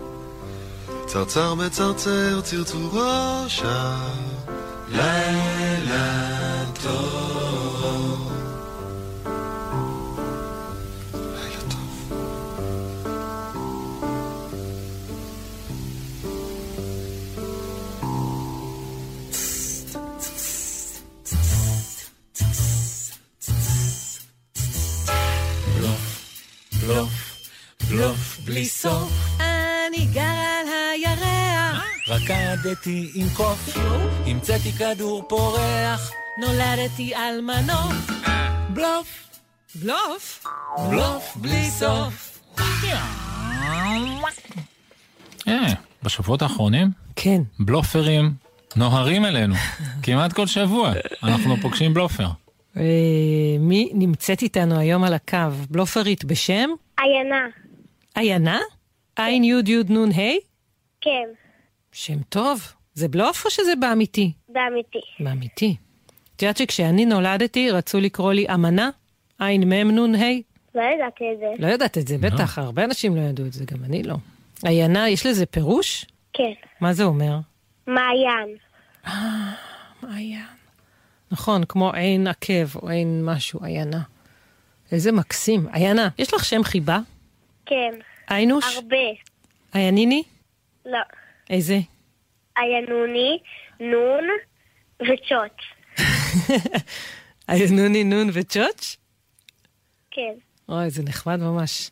[1.06, 4.12] צרצר מצרצר צרצורו שם,
[4.90, 7.45] לילה טוב.
[28.46, 29.12] בלי סוף.
[29.40, 33.78] אני גר על הירח, רקדתי עם קוף,
[34.26, 38.12] המצאתי כדור פורח, נולדתי על מנוף.
[38.70, 39.30] בלוף,
[39.76, 40.46] בלוף?
[40.90, 42.40] בלוף בלי סוף.
[45.48, 47.42] אה, בשבועות האחרונים, כן.
[47.60, 48.34] בלופרים
[48.76, 49.56] נוהרים אלינו.
[50.04, 52.28] כמעט כל שבוע אנחנו פוגשים בלופר.
[52.78, 52.82] אה,
[53.60, 55.38] מי נמצאת איתנו היום על הקו?
[55.70, 56.70] בלופרית בשם?
[57.00, 57.65] עיינה.
[58.16, 58.60] עיינה?
[59.16, 60.38] עין יוד יוד נון ה'?
[61.02, 61.30] כן,
[61.92, 62.74] שם טוב.
[62.94, 64.32] זה בלוף או שזה באמיתי?
[64.50, 65.00] באמיתי.
[65.20, 65.76] באמיתי.
[66.36, 68.90] את יודעת שכשאני נולדתי רצו לקרוא לי אמנה?
[69.40, 70.20] עין מ' נון ה'?
[70.76, 71.46] לא ידעתי את זה.
[71.60, 74.16] לא ידעת את זה, בטח, הרבה אנשים לא ידעו את זה, גם אני לא.
[74.64, 76.06] עיינה, יש לזה פירוש?
[76.34, 76.52] כן.
[76.82, 77.38] מה זה אומר?
[77.88, 78.58] מעיין.
[80.04, 80.46] מעיין.
[81.32, 84.02] נכון, כמו עין עקב או עין משהו, עיינה.
[84.92, 85.68] איזה מקסים.
[85.72, 87.00] עיינה, יש לך שם חיבה?
[87.66, 87.94] כן.
[88.28, 88.76] עינוש?
[88.76, 88.98] הרבה.
[89.74, 90.24] עייניני?
[90.86, 91.00] לא.
[91.50, 91.80] איזה?
[92.58, 93.40] עיינוני,
[93.80, 94.24] נון
[95.02, 95.62] וצ'וט.
[97.48, 98.98] עיינוני נון וצ'וץ'?
[100.12, 100.34] כן.
[100.70, 101.92] אוי, זה נחמד ממש.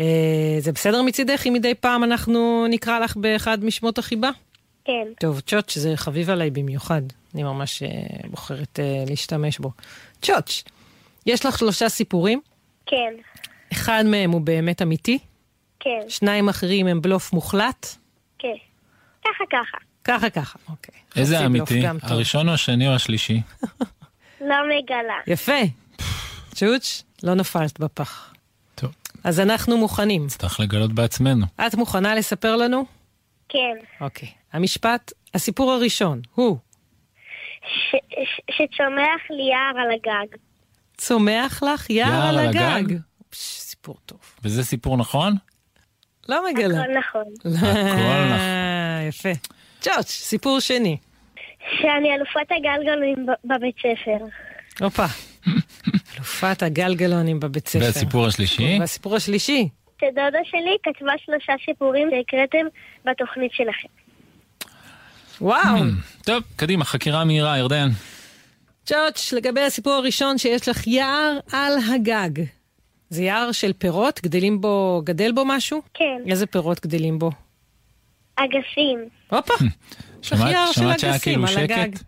[0.00, 4.30] אה, זה בסדר מצידך אם מדי פעם אנחנו נקרא לך באחד משמות החיבה?
[4.84, 5.06] כן.
[5.20, 7.02] טוב, צ'וץ' זה חביב עליי במיוחד.
[7.34, 7.88] אני ממש אה,
[8.24, 9.70] בוחרת אה, להשתמש בו.
[10.22, 10.64] צ'וץ',
[11.26, 12.40] יש לך שלושה סיפורים,
[12.86, 13.14] כן.
[13.72, 15.18] אחד מהם הוא באמת אמיתי,
[15.80, 16.00] כן.
[16.08, 17.86] שניים אחרים הם בלוף מוחלט.
[18.38, 18.48] כן.
[19.24, 19.78] ככה ככה.
[20.04, 20.94] ככה ככה, אוקיי.
[21.16, 21.82] איזה אמיתי?
[22.02, 23.40] הראשון או השני או השלישי?
[24.40, 25.14] לא מגלה.
[25.26, 25.52] יפה.
[26.54, 28.34] צ'וץ', לא נפלת בפח.
[28.74, 28.90] טוב.
[29.24, 30.26] אז אנחנו מוכנים.
[30.26, 31.46] צריך לגלות בעצמנו.
[31.66, 32.84] את מוכנה לספר לנו?
[33.48, 33.76] כן.
[34.00, 34.28] אוקיי.
[34.52, 36.58] המשפט, הסיפור הראשון, הוא
[37.62, 40.36] ש- ש- שצומח לי יער על הגג.
[40.96, 42.56] צומח לך יער יער על על הגג.
[42.60, 42.96] הגג?
[43.30, 44.18] פש, סיפור טוב.
[44.44, 45.34] וזה סיפור נכון?
[46.28, 46.82] לא מגלה.
[46.82, 47.54] הכל נכון.
[47.56, 49.08] הכל נכון.
[49.08, 49.28] יפה.
[49.80, 50.96] צ'וץ', סיפור שני.
[51.80, 54.24] שאני אלופת הגלגלים בבית ספר.
[54.80, 55.04] הופה.
[56.14, 57.84] אלופת הגלגלונים בבית ספר.
[57.84, 58.76] והסיפור השלישי?
[58.80, 59.68] והסיפור השלישי.
[60.00, 62.66] שדודה שלי כתבה שלושה סיפורים שהקראתם
[63.04, 63.88] בתוכנית שלכם.
[65.40, 65.78] וואו.
[66.24, 67.88] טוב, קדימה, חקירה מהירה, ירדן.
[68.84, 72.44] צ'וץ', לגבי הסיפור הראשון שיש לך יער על הגג.
[73.10, 74.20] זה יער של פירות?
[74.22, 75.82] גדלים בו, גדל בו משהו?
[75.94, 76.22] כן.
[76.26, 77.30] איזה פירות גדלים בו?
[78.36, 79.08] אגסים.
[79.30, 79.54] הופה.
[80.22, 81.46] שמעת שהיה כאילו.
[81.46, 82.02] שקט?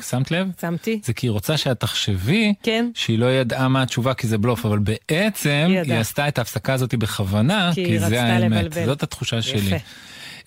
[0.00, 0.48] שמת לב?
[0.60, 1.00] שמתי.
[1.04, 2.90] זה כי היא רוצה שאת תחשבי כן.
[2.94, 5.94] שהיא לא ידעה מה התשובה כי זה בלוף, אבל בעצם היא היא.
[5.94, 8.86] עשתה את ההפסקה הזאת בכוונה, כי כי זה רצתה האמת, לבלבל.
[8.86, 9.58] זאת התחושה שלי.
[9.60, 9.76] יפה.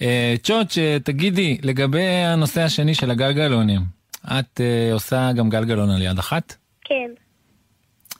[0.02, 3.82] אה, צ'וץ', אה, תגידי, לגבי הנושא השני של הגלגלונים,
[4.26, 6.56] את אה, עושה גם גלגלון על יד אחת?
[6.84, 7.12] כן.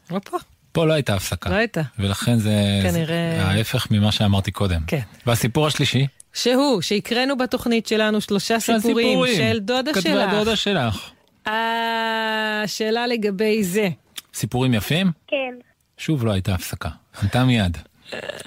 [0.10, 0.38] הופה.
[0.78, 1.50] פה לא הייתה הפסקה.
[1.50, 1.82] לא הייתה.
[2.00, 2.52] ולכן זה
[2.84, 4.82] כנראה- זה ההפך ממה שאמרתי קודם.
[4.88, 5.00] כן.
[5.26, 6.08] והסיפור השלישי?
[6.34, 9.36] שהוא, שהקראנו בתוכנית שלנו שלושה של סיפורים סיפורים.
[9.38, 10.04] של דודה שלך.
[10.04, 11.12] כתבה דודה שלך.
[11.46, 13.90] השאלה לגבי זה.
[14.34, 15.12] סיפורים יפים?
[15.28, 15.54] כן.
[15.98, 16.90] שוב לא הייתה הפסקה.
[17.24, 17.78] ענתה מיד.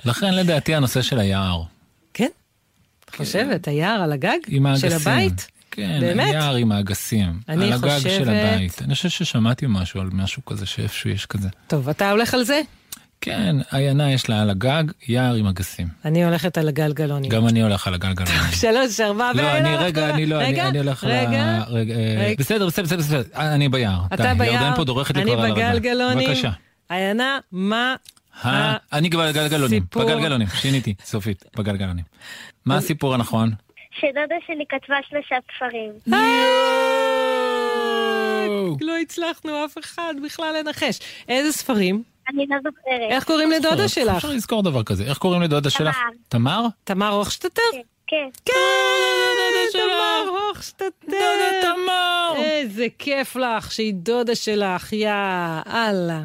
[0.05, 1.63] לכן לדעתי הנושא של היער.
[2.15, 2.29] כן?
[3.05, 4.39] את חושבת, היער על הגג?
[4.77, 5.49] של הבית?
[5.89, 6.31] כן, באמת?
[6.31, 7.41] היער עם האגסים.
[7.49, 8.83] אני על הגג חושבת- של הבית.
[8.83, 11.49] אני חושב ששמעתי משהו על משהו כזה שאיפשהו יש כזה.
[11.67, 12.61] טוב, אתה הולך על זה?
[13.21, 15.89] כן, עיינה יש לה על הגג, יער עם אגסים.
[16.05, 17.31] אני הולכת על הגלגלונים.
[17.31, 18.41] גם אני הולך על הגלגלונים.
[18.53, 20.11] שלוש, ארבע, לא, ואין אני לך רגע.
[20.15, 21.43] אני לא, אני אני הולך על רגע.
[21.45, 21.65] ה...
[21.69, 22.35] רגע, אה, רגע.
[22.39, 24.01] בסדר, בסדר, בסדר, בסדר, אה, אני ביער.
[24.15, 25.73] אתה ביער, ירדן פה דורכת לי אני כבר על הרגליים.
[25.77, 26.29] בגלגלונים.
[26.31, 26.51] בבקשה.
[26.89, 27.95] עיינה, מה...
[28.45, 32.05] ה- אני כבר בגלגלונים, סיפור- בגלגלונים, שיניתי, סופית, בגלגלונים.
[32.67, 33.53] מה הסיפור הנכון?
[33.91, 35.93] שדודה שלי כתבה שלושה ספרים.
[38.81, 40.99] לא הצלחנו אף אחד בכלל לנחש.
[41.29, 42.03] איזה ספרים?
[42.29, 43.11] אני לא זוכרת.
[43.11, 44.17] איך קוראים לדודה שלך?
[44.17, 45.05] אפשר לזכור דבר כזה?
[45.05, 45.97] איך קוראים לדודה שלך?
[46.29, 46.67] תמר?
[46.85, 47.63] תמר הוכשטטר?
[48.07, 48.29] כן.
[48.45, 48.53] כן,
[49.73, 50.87] תמר הוכשטטר.
[51.05, 52.33] דודה תמר.
[52.37, 55.11] איזה כיף לך שהיא דודה שלך, יא
[55.67, 56.23] אללה.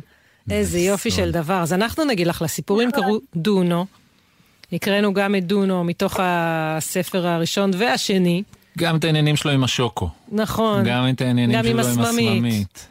[0.51, 1.61] איזה יופי של דבר.
[1.61, 3.85] אז אנחנו נגיד לך, לסיפורים קראו דונו.
[4.75, 8.43] הקראנו גם את דונו מתוך הספר הראשון והשני.
[8.77, 10.09] גם את העניינים שלו עם השוקו.
[10.31, 10.83] נכון.
[10.83, 12.29] גם את העניינים גם עם שלו עם הסממית.
[12.29, 12.87] הסממית.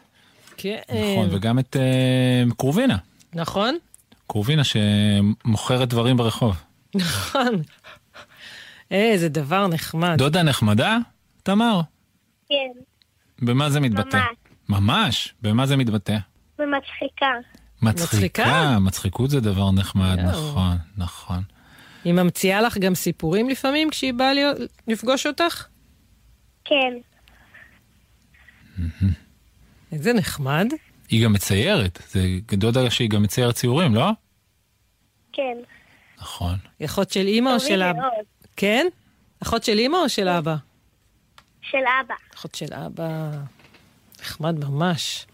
[0.57, 0.79] כן.
[0.89, 2.97] נכון, וגם את אה, קרובינה.
[3.33, 3.77] נכון?
[4.27, 6.55] קרובינה שמוכרת דברים ברחוב.
[6.95, 7.61] נכון.
[8.91, 10.17] איזה דבר נחמד.
[10.17, 10.97] דודה נחמדה?
[11.43, 11.81] תמר.
[12.49, 12.55] כן,
[13.41, 14.17] במה זה מתבטא?
[14.69, 14.81] ממש.
[14.81, 15.33] ממש?
[15.41, 16.17] במה זה מתבטא?
[16.59, 17.27] ומצחיקה.
[17.81, 20.19] מצחיקה, מצחיקות זה דבר נחמד.
[20.19, 21.41] נכון, נכון.
[22.05, 25.65] היא ממציאה לך גם סיפורים לפעמים כשהיא באה להיות- לפגוש אותך?
[26.65, 26.93] כן,
[29.91, 30.67] איזה נחמד.
[31.09, 32.19] היא גם מציירת, זה
[32.53, 34.09] דודה שהיא גם מציירת ציורים, לא?
[35.33, 35.57] כן.
[36.19, 36.55] נכון.
[36.79, 38.01] היא אחות של אימא או של אבא?
[38.55, 38.85] כן?
[39.43, 40.55] אחות של אימא או של אבא?
[41.61, 42.15] של אבא.
[42.35, 43.31] אחות של אבא.
[44.21, 45.25] נחמד ממש.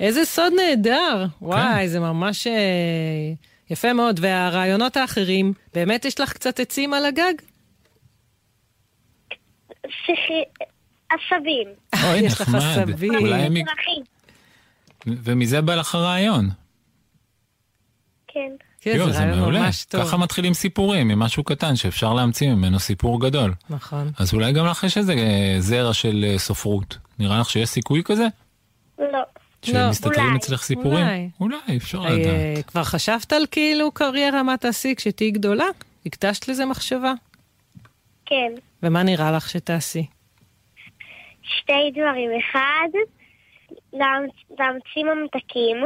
[0.00, 1.26] איזה סוד נהדר.
[1.42, 3.32] וואי, זה ממש אה,
[3.70, 4.20] יפה מאוד.
[4.22, 7.34] והרעיונות האחרים, באמת יש לך קצת עצים על הגג?
[11.10, 11.68] עשבים.
[12.04, 12.90] אוי, יש לך נחמד.
[12.90, 13.14] עשבים.
[13.14, 13.54] אולי הם...
[13.64, 14.02] פרחים.
[15.06, 16.50] ומזה בא לך הרעיון.
[18.28, 18.52] כן.
[18.80, 19.60] כן, יואו, זה מעולה.
[19.60, 20.04] ממש טוב.
[20.04, 23.54] ככה מתחילים סיפורים, ממשהו קטן שאפשר להמציא ממנו סיפור גדול.
[23.70, 24.10] נכון.
[24.18, 26.98] אז אולי גם לך יש איזה אה, זרע של אה, סופרות.
[27.18, 28.26] נראה לך שיש סיכוי כזה?
[28.98, 29.22] לא.
[29.66, 30.36] שמסתתרים אולי.
[30.36, 31.04] אצלך סיפורים?
[31.06, 31.28] אולי.
[31.40, 32.66] אולי, אפשר אה, לדעת.
[32.66, 35.64] כבר חשבת על כאילו קריירה, מה תעשי כשתהיי גדולה?
[36.06, 37.12] הקדשת לזה מחשבה?
[38.26, 38.52] כן.
[38.82, 40.06] ומה נראה לך שתעשי?
[41.42, 42.30] שתי דברים.
[42.40, 42.88] אחד,
[43.94, 45.76] להמצ- להמציא ממתקים.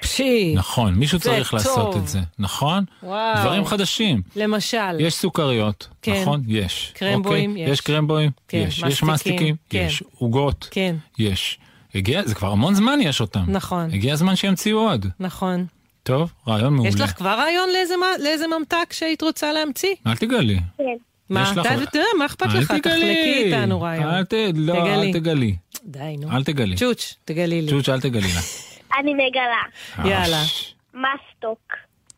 [0.00, 0.54] פשי.
[0.56, 2.02] נכון, מישהו צריך לעשות טוב.
[2.02, 2.84] את זה, נכון?
[3.02, 3.40] וואו.
[3.42, 4.22] דברים חדשים.
[4.36, 5.00] למשל.
[5.00, 6.12] יש סוכריות, כן.
[6.22, 6.42] נכון?
[6.48, 6.92] יש.
[6.94, 7.64] קרמבויים, אוקיי?
[7.64, 7.70] יש.
[7.70, 8.30] יש קרמבויים?
[8.48, 8.78] כן, יש.
[8.78, 9.56] יש מסטיקים, מסטיקים?
[9.70, 9.84] כן.
[9.86, 10.02] יש.
[10.18, 10.68] עוגות?
[10.70, 10.96] כן.
[11.18, 11.58] יש.
[11.94, 13.44] הגיע, זה כבר המון זמן יש אותם.
[13.48, 13.90] נכון.
[13.92, 15.06] הגיע הזמן שימציאו עוד.
[15.20, 15.66] נכון.
[16.02, 16.88] טוב, רעיון מעולה.
[16.88, 19.94] יש לך כבר רעיון לאיזה, לאיזה ממתק שהיית רוצה להמציא?
[20.06, 20.58] אל תגלי.
[20.78, 20.84] כן.
[21.30, 22.72] מה, לך- אתה יודע, מה אכפת לך?
[22.72, 24.04] תחלקי איתנו רעיון.
[24.14, 24.32] אל ת...
[24.54, 25.06] לא, תגלי.
[25.06, 25.56] אל תגלי.
[25.84, 26.32] די, נו.
[26.36, 26.76] אל תגלי.
[26.76, 27.70] צ'וץ', תגלי לי.
[27.70, 28.40] צ'וץ', אל תגלי לה.
[28.98, 29.62] אני מגלה.
[30.10, 30.42] יאללה.
[30.42, 31.58] אש, מסטוק.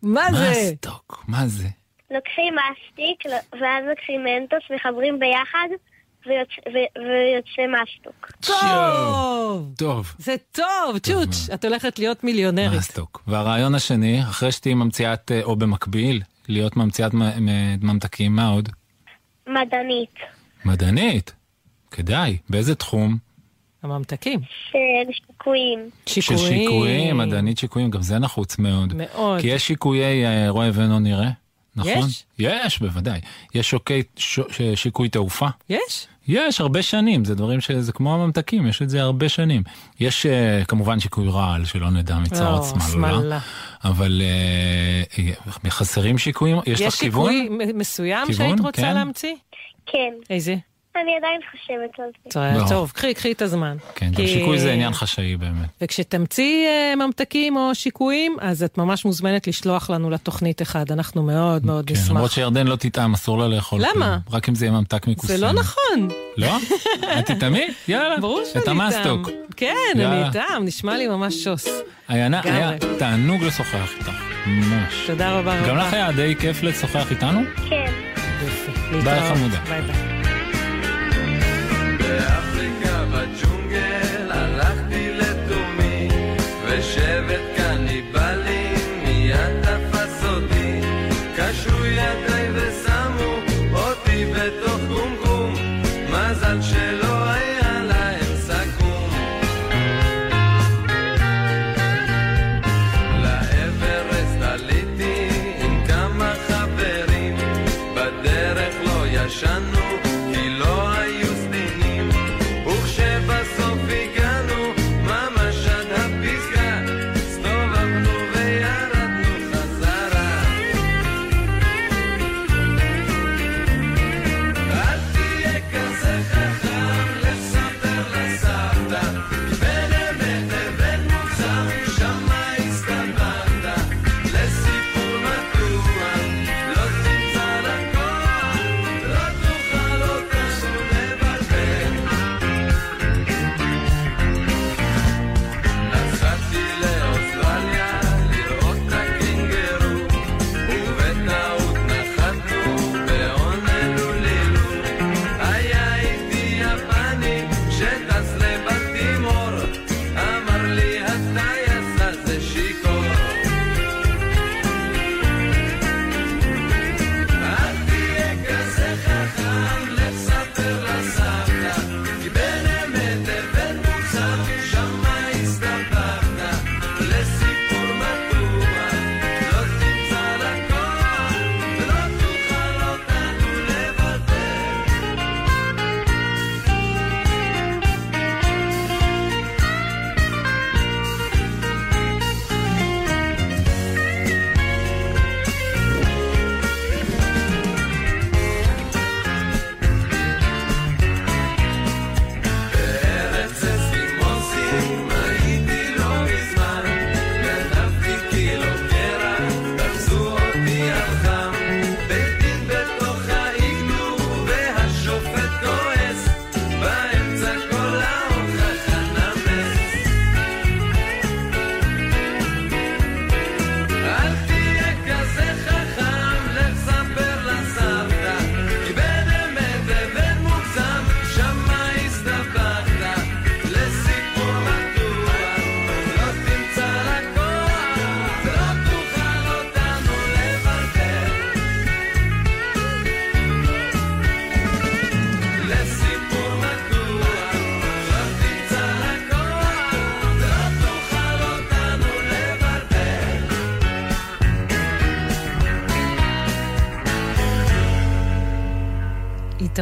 [0.03, 0.51] מה זה?
[0.73, 1.69] מסטוק, מה זה?
[2.11, 5.69] לוקחים מסטיק, ואז לוקחים מנטוס, מחברים ביחד,
[6.27, 8.31] ויוצא- ו- ויוצא מסטוק.
[8.41, 9.75] טוב!
[9.79, 10.15] טוב.
[10.19, 12.79] זה טוב, צ'וץ', את הולכת להיות מיליונרית.
[12.79, 13.23] מסטוק.
[13.27, 17.13] והרעיון השני, אחרי שתהיי ממציאת, אה, או במקביל, להיות ממציאת
[17.81, 18.69] ממתקים, מה עוד?
[19.47, 20.15] מדענית.
[20.65, 21.33] מדענית.
[21.91, 22.39] כדאי.
[22.51, 23.17] באיזה תחום?
[23.83, 24.41] הממתקים.
[24.71, 24.79] של
[25.13, 25.91] שיקויים.
[26.07, 26.61] של שיקויים.
[26.63, 28.95] שיקויים, מדענית שיקויים, גם זה נחוץ מאוד.
[28.95, 29.41] מאוד.
[29.41, 31.31] כי יש שיקויי אה, רואה ואינו נראה,
[31.77, 32.09] נכון?
[32.09, 32.25] יש?
[32.39, 33.21] יש, בוודאי.
[33.55, 35.47] יש שוקי, ש, ש, שיקוי תעופה.
[35.71, 36.07] יש?
[36.29, 39.63] יש, הרבה שנים, זה דברים שזה כמו הממתקים, יש את זה הרבה שנים.
[40.01, 43.39] יש uh, כמובן שיקוי רעל, שלא נדע מצרות לא, שמאללה.
[43.85, 44.23] אבל
[45.65, 47.33] uh, חסרים שיקויים, יש לך כיוון?
[47.33, 48.47] יש שיקוי מסוים כיוון?
[48.47, 48.95] שהיית רוצה כן.
[48.95, 49.35] להמציא?
[49.87, 50.13] כן.
[50.31, 50.57] איזה?
[51.03, 52.31] אני עדיין חושבת על זה.
[52.31, 52.69] טוב, לא.
[52.69, 53.77] טוב, קחי, קחי את הזמן.
[53.95, 55.69] כן, גם כי- שיקוי זה עניין חשאי באמת.
[55.81, 61.67] וכשתמציא אה, ממתקים או שיקויים, אז את ממש מוזמנת לשלוח לנו לתוכנית אחד, אנחנו מאוד
[61.67, 62.35] מאוד כן, למרות נשמח.
[62.35, 63.81] שירדן לא תטעם, אסור לה לאכול.
[63.81, 64.19] למה?
[64.27, 64.37] כלום.
[64.37, 65.29] רק אם זה יהיה ממתק מקוסם.
[65.37, 66.09] זה לא נכון.
[66.37, 66.57] לא?
[67.19, 67.67] את תטעמי?
[67.89, 68.17] יאללה.
[68.21, 69.29] ברור את שאני המסטוק.
[69.29, 69.39] איתם.
[69.57, 70.17] כן, יאללה.
[70.17, 71.67] אני איתם, נשמע לי ממש שוס.
[72.09, 72.51] לגמרי.
[72.51, 74.11] היה תענוג לשוחח איתך,
[74.47, 74.95] ממש.
[75.07, 75.69] תודה רבה רבה.
[75.69, 77.41] גם לך היה די כיף לשוחח איתנו?
[77.69, 77.93] כן.
[79.05, 79.21] ביי.
[79.35, 79.59] חמודה.
[79.69, 80.14] ביי ביי.
[82.09, 86.09] באפריקה בג'ונגל הלכתי לתומי
[86.67, 87.54] ושבט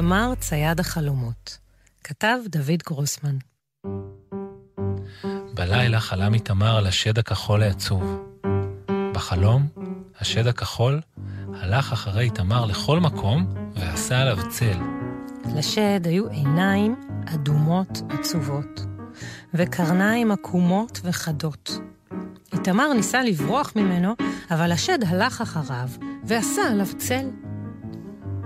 [0.02, 1.58] איתמר צייד החלומות.
[2.04, 3.36] כתב דוד גרוסמן.
[5.54, 8.22] בלילה חלם איתמר על השד הכחול העצוב.
[9.12, 9.68] בחלום,
[10.20, 11.00] השד הכחול
[11.54, 14.78] הלך אחרי איתמר לכל מקום ועשה עליו צל.
[15.56, 17.00] לשד היו עיניים
[17.34, 18.80] אדומות עצובות,
[19.54, 21.70] וקרניים עקומות וחדות.
[22.52, 24.14] איתמר ניסה לברוח ממנו,
[24.50, 25.88] אבל השד הלך אחריו
[26.24, 27.51] ועשה עליו צל.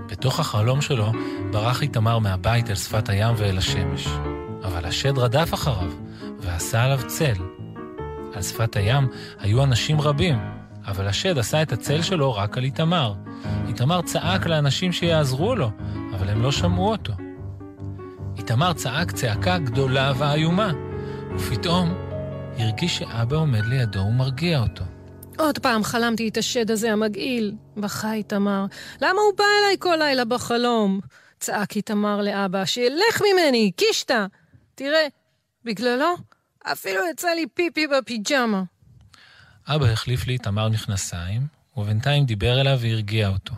[0.07, 1.11] בתוך החלום שלו
[1.51, 4.07] ברח איתמר מהבית אל שפת הים ואל השמש.
[4.63, 5.91] אבל השד רדף אחריו
[6.39, 7.33] ועשה עליו צל.
[8.33, 9.07] על שפת הים
[9.39, 10.39] היו אנשים רבים,
[10.87, 13.13] אבל השד עשה את הצל שלו רק על איתמר.
[13.67, 15.71] איתמר צעק לאנשים שיעזרו לו,
[16.15, 17.13] אבל הם לא שמעו אותו.
[18.37, 20.71] איתמר צעק צעקה גדולה ואיומה,
[21.35, 21.93] ופתאום
[22.57, 24.83] הרגיש שאבא עומד לידו ומרגיע אותו.
[25.37, 28.65] עוד פעם חלמתי את השד הזה המגעיל, בכה איתמר.
[29.01, 30.99] למה הוא בא אליי כל לילה בחלום?
[31.39, 34.25] צעק איתמר לאבא, שילך ממני, קישטה!
[34.75, 35.07] תראה,
[35.63, 36.15] בגללו
[36.71, 38.63] אפילו יצא לי פיפי בפיג'מה.
[39.67, 43.53] אבא החליף לאיתמר מכנסיים, ובינתיים דיבר אליו והרגיע אותו.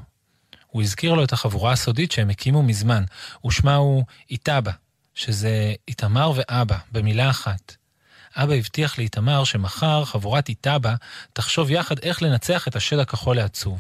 [0.68, 3.04] הוא הזכיר לו את החבורה הסודית שהם הקימו מזמן,
[3.46, 4.72] ושמה הוא איתבא,
[5.14, 7.79] שזה איתמר ואבא, במילה אחת.
[8.36, 10.96] אבא הבטיח לאיתמר שמחר חבורת איתבא
[11.34, 13.80] תחשוב יחד איך לנצח את השד הכחול העצוב.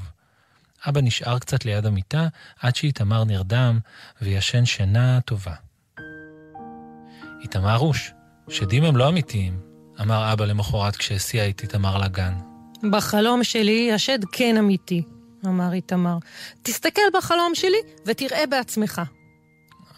[0.87, 2.27] אבא נשאר קצת ליד המיטה
[2.59, 3.79] עד שאיתמר נרדם
[4.21, 5.53] וישן שינה טובה.
[7.41, 8.11] איתמר רוש,
[8.49, 9.59] שדים הם לא אמיתיים,
[10.01, 12.33] אמר אבא למחרת כשהסיע את איתמר לגן.
[12.91, 15.03] בחלום שלי השד כן אמיתי,
[15.45, 16.17] אמר איתמר.
[16.63, 19.01] תסתכל בחלום שלי ותראה בעצמך.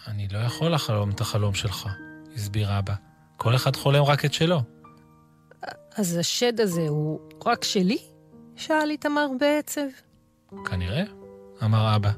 [0.07, 1.87] אני לא יכול לחלום את החלום שלך,
[2.35, 3.10] הסביר אבא.
[3.41, 4.61] כל אחד חולם רק את שלו.
[5.95, 7.97] אז השד הזה הוא רק שלי?
[8.55, 9.81] שאל איתמר בעצב.
[10.65, 11.03] כנראה,
[11.63, 12.11] אמר אבא.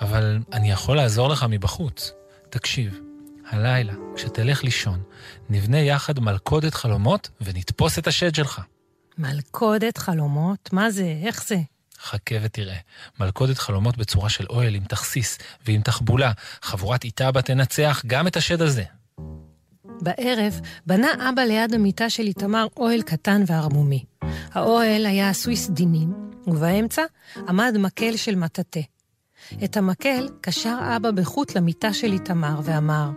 [0.00, 2.12] אבל אני יכול לעזור לך מבחוץ.
[2.50, 3.00] תקשיב,
[3.48, 5.02] הלילה, כשתלך לישון,
[5.50, 8.60] נבנה יחד מלכודת חלומות ונתפוס את השד שלך.
[9.18, 10.72] מלכודת חלומות?
[10.72, 11.20] מה זה?
[11.22, 11.56] איך זה?
[11.98, 12.78] חכה ותראה.
[13.20, 16.32] מלכודת חלומות בצורה של אוהל עם תכסיס ועם תחבולה.
[16.62, 18.84] חבורת איתה תנצח גם את השד הזה.
[20.00, 24.04] בערב בנה אבא ליד המיטה של איתמר אוהל קטן וערמומי.
[24.52, 26.12] האוהל היה עשוי סדינים,
[26.46, 27.02] ובאמצע
[27.48, 28.80] עמד מקל של מטאטא.
[29.64, 33.10] את המקל קשר אבא בחוט למיטה של איתמר ואמר,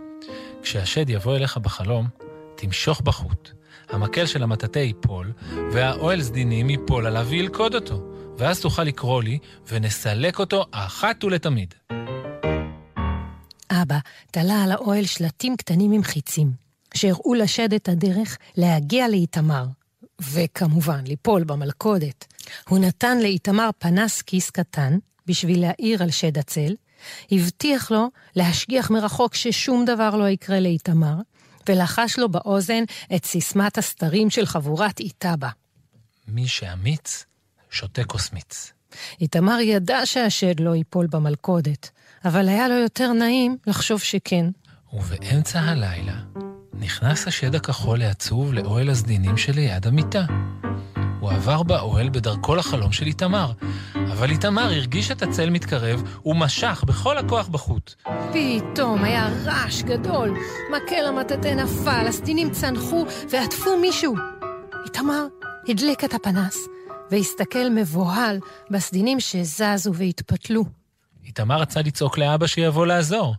[0.62, 2.06] כשהשד יבוא אליך בחלום,
[2.56, 3.50] תמשוך בחוט.
[3.90, 5.32] המקל של המטאטא ייפול,
[5.72, 8.14] והאוהל סדינים ייפול עליו וילכוד אותו.
[8.38, 11.74] ואז תוכל לקרוא לי, ונסלק אותו אחת ולתמיד.
[13.70, 13.98] אבא
[14.30, 16.63] תלה על האוהל שלטים קטנים עם חיצים,
[16.94, 19.66] שהראו לשד את הדרך להגיע לאיתמר,
[20.20, 22.24] וכמובן ליפול במלכודת.
[22.68, 26.74] הוא נתן לאיתמר פנס כיס קטן בשביל להאיר על שד הצל,
[27.32, 31.14] הבטיח לו להשגיח מרחוק ששום דבר לא יקרה לאיתמר,
[31.68, 32.84] ולחש לו באוזן
[33.16, 35.48] את סיסמת הסתרים של חבורת איתבא.
[36.28, 37.24] מי שאמיץ,
[37.70, 38.72] שותה כוס מיץ.
[39.20, 41.90] איתמר ידע שהשד לא ייפול במלכודת,
[42.24, 44.46] אבל היה לו יותר נעים לחשוב שכן.
[44.92, 46.14] ובאמצע הלילה
[46.78, 50.24] נכנס השד הכחול העצוב לאוהל הסדינים שליד המיטה.
[51.20, 53.52] הוא עבר באוהל בדרכו לחלום של איתמר,
[53.94, 57.94] אבל איתמר הרגיש את הצל מתקרב ומשך בכל הכוח בחוט.
[58.32, 60.38] פתאום היה רעש גדול,
[60.76, 64.14] מקל המטאטא נפל, הסדינים צנחו ועטפו מישהו.
[64.84, 65.26] איתמר
[65.68, 66.56] הדליק את הפנס
[67.10, 68.38] והסתכל מבוהל
[68.70, 70.64] בסדינים שזזו והתפתלו.
[71.24, 73.34] איתמר רצה לצעוק לאבא שיבוא לעזור,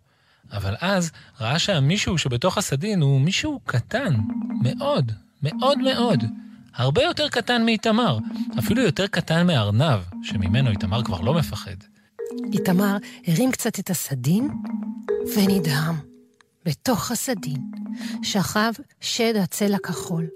[0.51, 4.13] אבל אז ראה שהמישהו שבתוך הסדין הוא מישהו קטן,
[4.61, 5.11] מאוד,
[5.43, 6.23] מאוד מאוד.
[6.75, 8.19] הרבה יותר קטן מאיתמר,
[8.59, 11.75] אפילו יותר קטן מארנב, שממנו איתמר כבר לא מפחד.
[12.53, 14.49] איתמר הרים קצת את הסדין
[15.35, 16.15] ונדהם.
[16.65, 17.61] בתוך הסדין
[18.23, 18.71] שכב
[19.01, 20.27] שד הצל הכחול.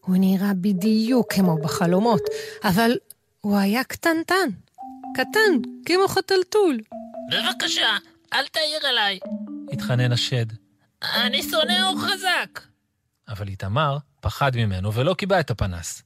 [0.00, 2.22] הוא נראה בדיוק כמו בחלומות,
[2.64, 2.96] אבל
[3.40, 4.48] הוא היה קטנטן.
[5.14, 6.80] קטן, כמו חתלתול.
[7.30, 7.96] בבקשה,
[8.32, 9.18] אל תעיר אליי.
[9.72, 10.46] התחנן השד.
[11.02, 12.60] אני שונא אור חזק.
[13.28, 16.02] אבל איתמר פחד ממנו ולא קיבע את הפנס.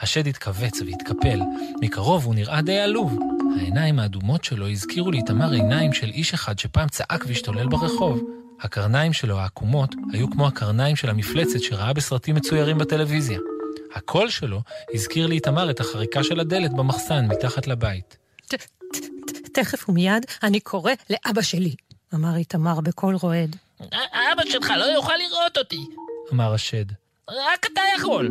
[0.00, 1.40] השד התכווץ והתקפל,
[1.80, 3.18] מקרוב הוא נראה די עלוב.
[3.60, 8.22] העיניים האדומות שלו הזכירו לאיתמר עיניים של איש אחד שפעם צעק והשתולל ברחוב.
[8.60, 13.38] הקרניים שלו העקומות היו כמו הקרניים של המפלצת שראה בסרטים מצוירים בטלוויזיה.
[13.94, 14.62] הקול שלו
[14.94, 18.16] הזכיר לאיתמר את החריקה של הדלת במחסן מתחת לבית.
[19.52, 21.74] תכף ומיד אני קורא לאבא שלי,
[22.14, 23.56] אמר איתמר בקול רועד.
[24.12, 25.86] אבא שלך לא יוכל לראות אותי.
[26.32, 26.84] אמר השד.
[27.28, 28.30] רק אתה יכול.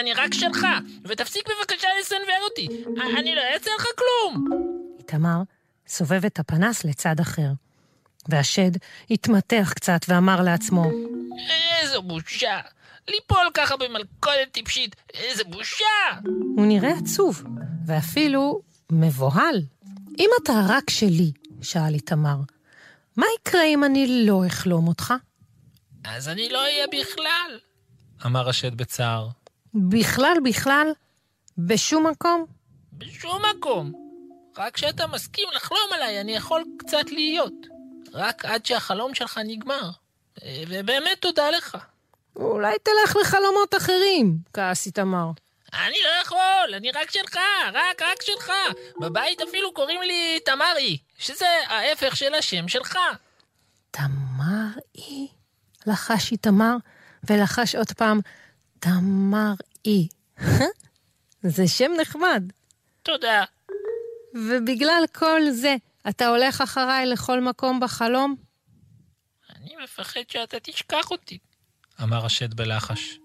[0.00, 0.66] אני רק שלך,
[1.04, 2.68] ותפסיק בבקשה לסנוור אותי.
[3.18, 4.44] אני לא אעשה לך כלום.
[4.98, 5.42] איתמר
[5.86, 7.48] סובב את הפנס לצד אחר.
[8.28, 8.70] והשד
[9.10, 10.84] התמתח קצת ואמר לעצמו,
[11.80, 12.60] איזו בושה.
[13.08, 15.84] ליפול ככה במלכודת טיפשית, איזה בושה!
[16.56, 17.44] הוא נראה עצוב,
[17.86, 18.60] ואפילו
[18.92, 19.62] מבוהל.
[20.18, 21.32] אם אתה רק שלי,
[21.62, 22.36] שאל איתמר,
[23.16, 25.14] מה יקרה אם אני לא אחלום אותך?
[26.04, 27.58] אז אני לא אהיה בכלל.
[28.26, 29.28] אמר השד בצער.
[29.74, 30.86] בכלל, בכלל,
[31.58, 32.46] בשום מקום?
[32.92, 33.92] בשום מקום.
[34.56, 37.52] רק כשאתה מסכים לחלום עליי, אני יכול קצת להיות.
[38.12, 39.90] רק עד שהחלום שלך נגמר.
[40.68, 41.78] ובאמת תודה לך.
[42.36, 45.26] אולי תלך לחלומות אחרים, כעס איתמר.
[45.72, 47.38] אני לא יכול, אני רק שלך,
[47.72, 48.52] רק, רק שלך.
[49.00, 52.98] בבית אפילו קוראים לי תמרי, שזה ההפך של השם שלך.
[53.90, 55.28] תמר-אי?
[55.86, 56.76] לחש איתמר,
[57.30, 58.20] ולחש עוד פעם,
[58.78, 60.08] תמר-אי.
[61.54, 62.42] זה שם נחמד.
[63.02, 63.44] תודה.
[64.34, 65.76] ובגלל כל זה,
[66.08, 68.36] אתה הולך אחריי לכל מקום בחלום?
[69.56, 71.38] אני מפחד שאתה תשכח אותי.
[72.02, 73.18] אמר השד בלחש.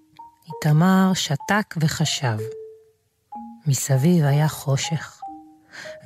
[0.48, 2.38] איתמר שתק וחשב.
[3.68, 5.17] מסביב היה חושך,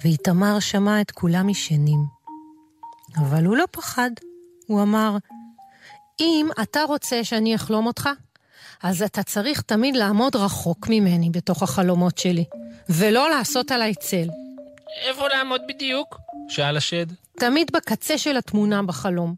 [0.03, 1.99] ואיתמר שמע את כולם ישנים.
[3.17, 4.11] אבל הוא לא פחד.
[4.67, 5.17] הוא אמר,
[6.19, 8.09] אם אתה רוצה שאני אחלום אותך,
[8.83, 12.45] אז אתה צריך תמיד לעמוד רחוק ממני בתוך החלומות שלי,
[12.89, 14.27] ולא לעשות עליי צל.
[15.07, 16.17] איפה לעמוד בדיוק?
[16.49, 17.05] שאל השד.
[17.39, 19.35] תמיד בקצה של התמונה בחלום.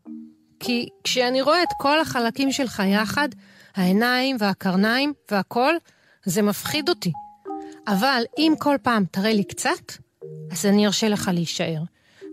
[0.59, 3.29] כי כשאני רואה את כל החלקים שלך יחד,
[3.75, 5.73] העיניים והקרניים והכל,
[6.25, 7.11] זה מפחיד אותי.
[7.87, 9.91] אבל אם כל פעם תראה לי קצת,
[10.51, 11.79] אז אני ארשה לך להישאר.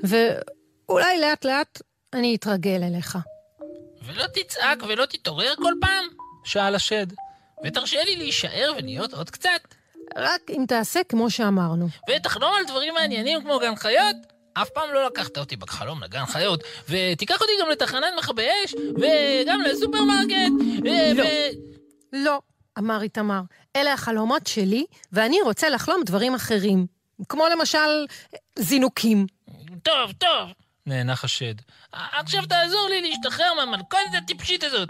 [0.03, 1.82] ואולי לאט לאט
[2.12, 3.18] אני אתרגל אליך.
[4.07, 6.05] ולא תצעק ולא תתעורר כל פעם?
[6.45, 7.07] שאל השד.
[7.64, 9.61] ותרשה לי להישאר ולהיות עוד קצת.
[10.16, 11.88] רק אם תעשה כמו שאמרנו.
[12.16, 14.16] ותחלום על דברים מעניינים כמו גן חיות?
[14.53, 19.61] אף פעם לא לקחת אותי בחלום לגן חיות, ותיקח אותי גם לתחנת מכבי אש, וגם
[19.61, 20.53] לסופרמרקט,
[20.84, 21.14] ו...
[21.14, 21.22] לא.
[21.22, 21.26] ו...
[22.12, 22.41] לא,
[22.78, 23.41] אמר איתמר,
[23.76, 26.86] אלה החלומות שלי, ואני רוצה לחלום דברים אחרים.
[27.29, 28.07] כמו למשל,
[28.59, 29.27] זינוקים.
[29.83, 30.51] טוב, טוב.
[30.87, 31.55] נאנח השד.
[31.93, 34.89] עכשיו תעזור לי להשתחרר מהמלכודת הטיפשית הזאת.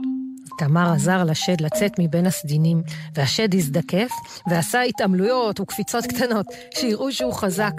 [0.59, 2.83] תמר עזר לשד לצאת מבין הסדינים,
[3.15, 4.11] והשד הזדקף
[4.47, 7.73] ועשה התעמלויות וקפיצות קטנות, שיראו שהוא חזק.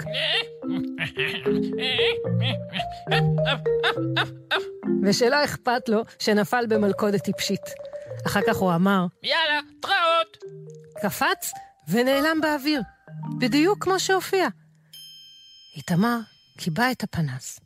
[5.02, 7.60] ושלא אכפת לו שנפל במלכודת טיפשית.
[8.26, 10.36] אחר כך הוא אמר, יאללה, תראות.
[11.02, 11.52] קפץ
[11.88, 12.80] ונעלם באוויר,
[13.38, 14.48] בדיוק כמו שהופיע.
[15.76, 16.18] איתמר
[16.58, 17.60] קיבע את הפנס,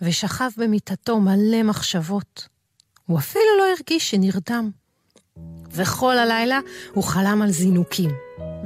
[0.00, 2.48] ושכב במיטתו מלא מחשבות.
[3.06, 4.70] הוא אפילו לא הרגיש שנרדם.
[5.70, 6.60] וכל הלילה
[6.92, 8.10] הוא חלם על זינוקים.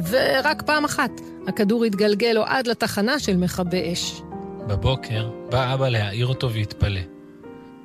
[0.09, 1.11] ורק פעם אחת
[1.49, 4.23] הכדור התגלגל לו עד לתחנה של מכבי אש.
[4.67, 7.01] בבוקר בא אבא להעיר אותו והתפלא.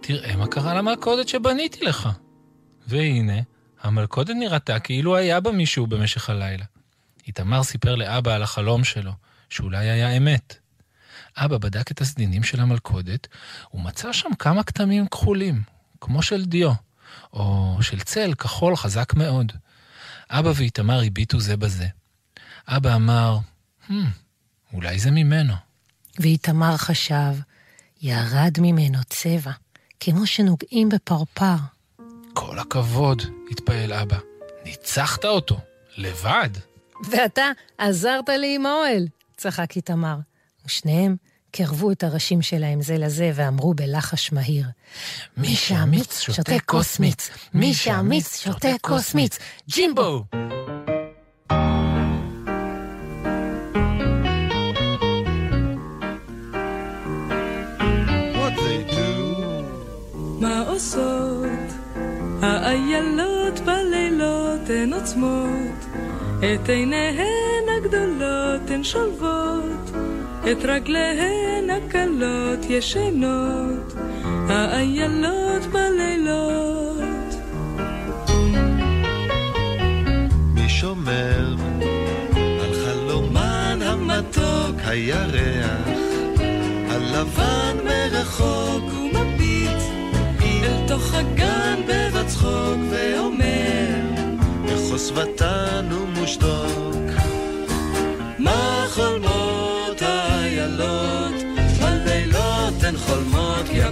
[0.01, 2.09] תראה מה קרה למלכודת שבניתי לך.
[2.87, 3.41] והנה,
[3.81, 6.65] המלכודת נראתה כאילו היה בה מישהו במשך הלילה.
[7.27, 9.11] איתמר סיפר לאבא על החלום שלו,
[9.49, 10.57] שאולי היה אמת.
[11.37, 13.27] אבא בדק את הסדינים של המלכודת,
[13.73, 15.61] ומצא שם כמה כתמים כחולים,
[16.01, 16.71] כמו של דיו,
[17.33, 19.51] או של צל כחול חזק מאוד.
[20.29, 21.87] אבא ואיתמר הביטו זה בזה.
[22.67, 23.37] אבא אמר,
[23.89, 23.93] hmm,
[24.73, 25.53] אולי זה ממנו.
[26.19, 27.33] ואיתמר חשב,
[28.01, 29.51] ירד ממנו צבע,
[29.99, 31.55] כמו שנוגעים בפרפר.
[32.33, 33.21] כל הכבוד,
[33.51, 34.17] התפעל אבא.
[34.65, 35.59] ניצחת אותו,
[35.97, 36.49] לבד.
[37.03, 40.15] ואתה עזרת לי עם האוהל, צחק איתמר.
[40.65, 41.15] ושניהם
[41.51, 44.65] קרבו את הראשים שלהם זה לזה ואמרו בלחש מהיר,
[45.37, 49.37] מי שאמיץ שותה כוס מיץ, מי שאמיץ שותה כוס מיץ,
[49.69, 50.23] ג'ימבו!
[60.39, 61.67] מה עושות
[62.41, 65.66] האיילות בלילות הן עוצמות
[66.37, 69.91] את עיניהן הגדולות הן שולבות
[70.51, 73.93] את רגליהן הקלות ישנות
[74.49, 77.35] האיילות בלילות.
[80.53, 81.55] מי שומר
[82.35, 85.87] על חלומן המתוק הירח
[86.89, 89.81] הלבן מרחוק ומביט
[90.41, 92.06] אל תוך הגן ואומר
[94.97, 97.11] בחוסבתן ומושתוק
[98.39, 101.33] מה חולמות האיילות
[101.81, 103.83] בלילות הן חולמות כי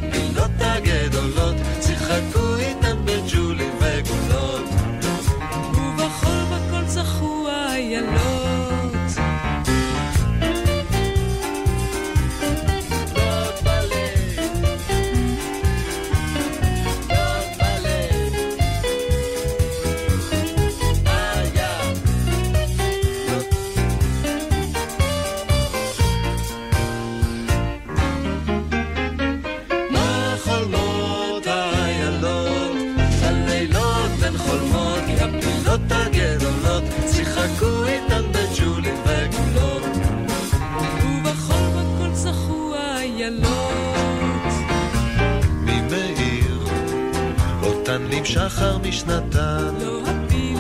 [48.56, 49.76] שחר משנתן?
[49.82, 50.60] לא הפיל,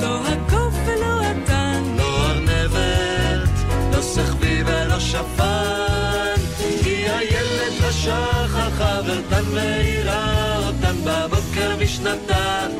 [0.00, 1.82] לא הקוף ולא התן.
[1.96, 3.50] לא ארנבת,
[3.92, 6.34] לא סחבי ולא שפן.
[6.82, 12.70] כי הילד השחר חברתן מאירה אותן בבוקר משנתן.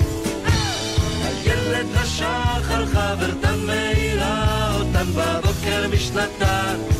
[1.24, 6.91] הילד השחר חברתן מאירה אותן בבוקר משנתן.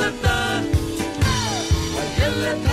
[0.00, 0.64] בבוקר משנתן.
[1.96, 2.66] הילד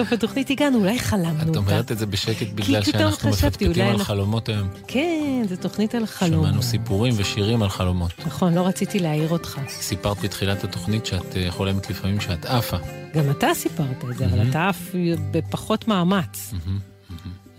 [0.00, 1.50] לסוף התוכנית הגענו, אולי חלמנו אותה.
[1.50, 4.68] את אומרת את זה בשקט בגלל שאנחנו מפטפטים אולי על חלומות היום.
[4.86, 6.44] כן, זו תוכנית על חלום.
[6.44, 8.12] שמענו סיפורים ושירים על חלומות.
[8.26, 9.60] נכון, לא רציתי להעיר אותך.
[9.68, 12.76] סיפרת בתחילת התוכנית שאת אה, חולמת לפעמים שאת עפה.
[13.14, 14.90] גם אתה סיפרת את זה, אבל אתה עף
[15.30, 16.54] בפחות מאמץ.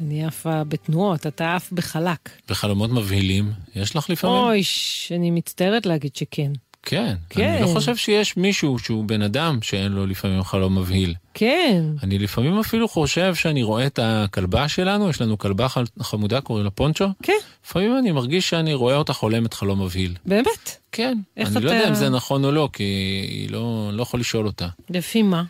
[0.01, 2.29] אני עפה בתנועות, אתה עף בחלק.
[2.49, 4.35] וחלומות מבהילים, יש לך לפעמים?
[4.37, 4.61] אוי,
[5.15, 6.51] אני מצטערת להגיד שכן.
[6.89, 7.15] כן.
[7.29, 7.49] כן.
[7.49, 11.13] אני לא חושב שיש מישהו שהוא בן אדם שאין לו לפעמים חלום מבהיל.
[11.33, 11.83] כן.
[12.03, 15.67] אני לפעמים אפילו חושב שאני רואה את הכלבה שלנו, יש לנו כלבה
[16.01, 17.05] חמודה, קוראים לה פונצ'ו.
[17.23, 17.33] כן.
[17.65, 20.13] לפעמים אני מרגיש שאני רואה אותה חולמת חלום מבהיל.
[20.25, 20.77] באמת?
[20.91, 21.17] כן.
[21.37, 22.83] איך אני לא אתה- יודע אם זה נכון או לא, כי
[23.29, 24.67] היא לא, לא יכול לשאול אותה.
[24.89, 25.43] לפי מה?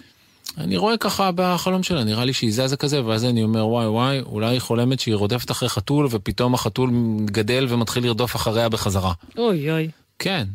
[0.57, 4.19] אני רואה ככה בחלום שלה, נראה לי שהיא זזה כזה, ואז אני אומר, וואי וואי,
[4.21, 6.91] אולי היא חולמת שהיא רודפת אחרי חתול, ופתאום החתול
[7.25, 9.13] גדל ומתחיל לרדוף אחריה בחזרה.
[9.37, 9.89] אוי אוי.
[10.19, 10.45] כן,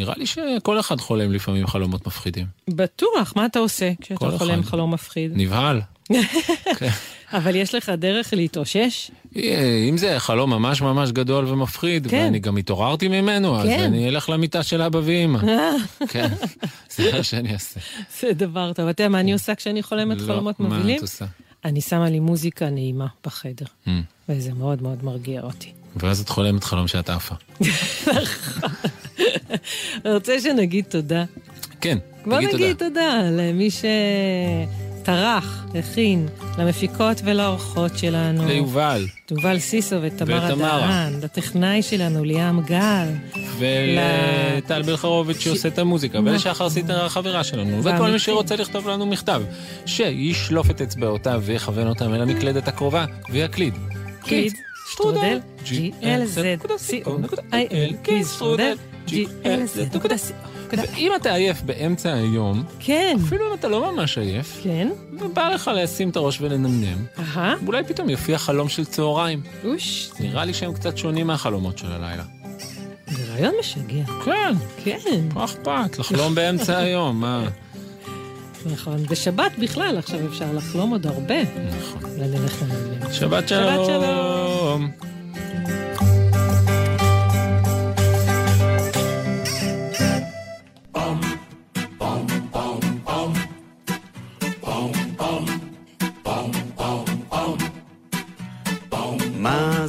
[0.00, 2.46] נראה לי שכל אחד חולם לפעמים חלומות מפחידים.
[2.68, 4.70] בטוח, מה אתה עושה כשאתה חולם אחד.
[4.70, 5.32] חלום מפחיד?
[5.34, 5.80] נבהל.
[7.32, 9.10] אבל יש לך דרך להתאושש?
[9.36, 12.16] אה, אם זה חלום ממש ממש גדול ומפחיד, כן.
[12.24, 13.80] ואני גם התעוררתי ממנו, אז כן.
[13.82, 15.38] אני אלך למיטה של אבא ואמא.
[16.08, 16.28] כן,
[16.96, 17.80] זה מה שאני אעשה.
[18.20, 18.88] זה דבר טוב.
[18.88, 20.96] אתה יודע מה אני עושה כשאני חולמת לא, חלומות מה מבהילים?
[20.96, 21.24] את עושה?
[21.64, 23.90] אני שמה לי מוזיקה נעימה בחדר, Mm.
[24.28, 25.72] וזה מאוד מאוד מרגיע אותי.
[25.96, 27.34] ואז את חולמת חלום שאת עפה.
[27.60, 27.68] אני
[30.14, 31.24] רוצה שנגיד תודה.
[31.80, 32.64] כן, בוא תגיד תודה.
[32.64, 33.68] נגיד תודה למי
[35.00, 38.46] שטרח, הכין, למפיקות ולאורחות שלנו.
[38.46, 40.54] ליובל, יובל סיסו ותמרה.
[40.54, 43.06] דהן, לטכנאי שלנו ליאם גל.
[43.58, 48.10] ולטל בלחרוביץ' שעושה את המוזיקה, ולשחר סיטר החברה שלנו, וכל.
[48.10, 49.42] מי שרוצה לכתוב לנו מכתב,
[49.86, 53.74] שישלוף את אצבעותיו ויכוון אותם אל המקלדת הקרובה, ויקליד.
[54.24, 54.52] קיד,
[54.92, 57.56] שטרודל, glz.co.il,
[58.02, 58.76] קיד, שטרודל,
[59.10, 60.50] glz.co.il.
[60.72, 64.88] ואם אתה עייף באמצע היום, כן, אפילו אם אתה לא ממש עייף, כן,
[65.20, 69.42] ובא לך לשים את הראש ולנמנם, אהה, אולי פתאום יופיע חלום של צהריים.
[69.64, 72.22] אוש, נראה לי שהם קצת שונים מהחלומות של הלילה.
[73.10, 74.04] זה רעיון משגע.
[74.24, 74.54] כן,
[74.84, 74.98] כן,
[75.34, 75.98] מה אכפת?
[75.98, 77.48] לחלום באמצע היום, מה?
[78.72, 79.02] נכון.
[79.06, 81.42] בשבת בכלל, עכשיו אפשר לחלום עוד הרבה.
[81.42, 82.10] נכון.
[82.18, 83.12] נלך לנמלים.
[83.12, 84.90] שבת שלום.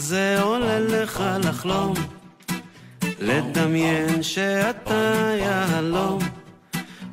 [0.01, 1.93] זה עולה לך לחלום?
[3.19, 6.19] לדמיין שאתה יהלום,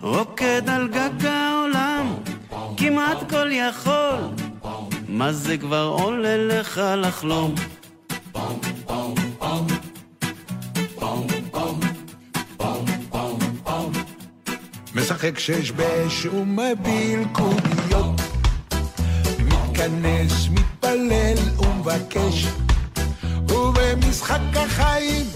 [0.01, 2.15] רוקד על גג העולם,
[2.77, 4.21] כמעט כל יכול.
[5.09, 7.55] מה זה כבר עולה לך לחלום?
[14.95, 18.21] משחק שש בש ומביל קוביות
[19.39, 22.47] מתכנס, מתפלל ומבקש
[23.93, 25.27] ובמשחק החיים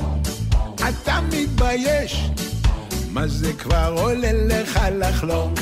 [0.77, 2.31] אתה מתבייש
[3.11, 5.55] מה זה כבר עולה לך לחלום?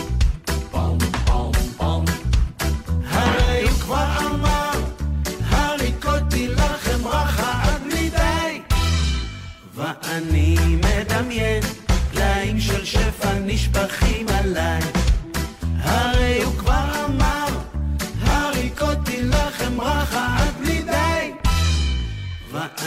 [9.74, 11.62] ואני מדמיין
[12.10, 14.99] פלאים של שפע נשפכים עליי.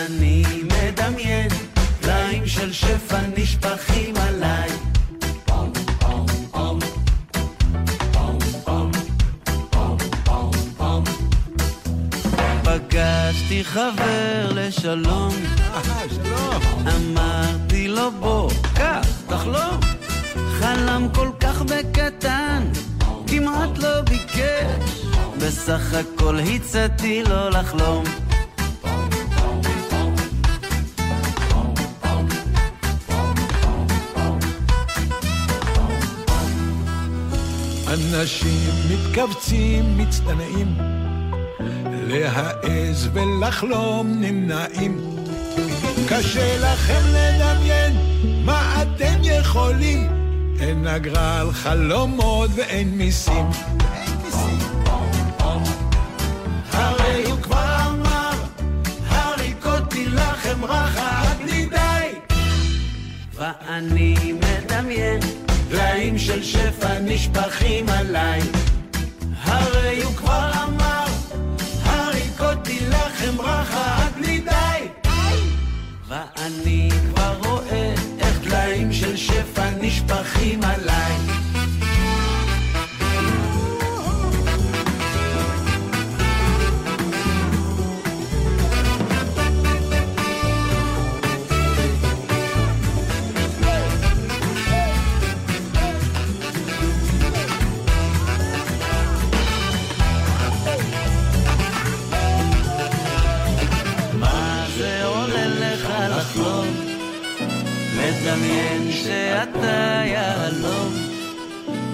[0.04, 1.49] ואני מדמיין
[2.01, 4.70] פלאים של שפע נשפכים עליי.
[12.64, 15.34] פגשתי חבר לשלום
[16.95, 19.80] אמרתי לו בוא, קח, תחלום.
[20.60, 22.64] חלם כל כך בקטן,
[23.28, 25.06] כמעט לא ביקש,
[25.38, 28.22] בסך הכל הצעתי לו לחלום.
[38.14, 40.76] אנשים מתכווצים, מצטנעים,
[42.07, 44.97] להעז ולחלום נמנעים.
[46.09, 47.97] קשה לכם לדמיין
[48.45, 50.07] מה אתם יכולים,
[50.59, 53.45] אין אגרה על חלומות ואין מיסים.
[56.72, 58.34] הרי הוא כבר אמר,
[59.07, 62.36] הריקותי לכם רחה עד בלי די.
[63.36, 65.20] ואני מדמיין,
[65.74, 68.41] טלאים של שפע נשפכים עליי.
[69.43, 71.05] הרי הוא כבר אמר,
[71.84, 75.09] הריקותי לכם רחה עד בלי די.
[76.07, 77.22] ואני כבר
[108.34, 110.93] לדמיין שאתה יהלום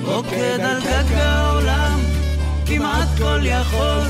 [0.04, 2.00] רוקד על גג העולם,
[2.66, 4.08] כמעט כל יכול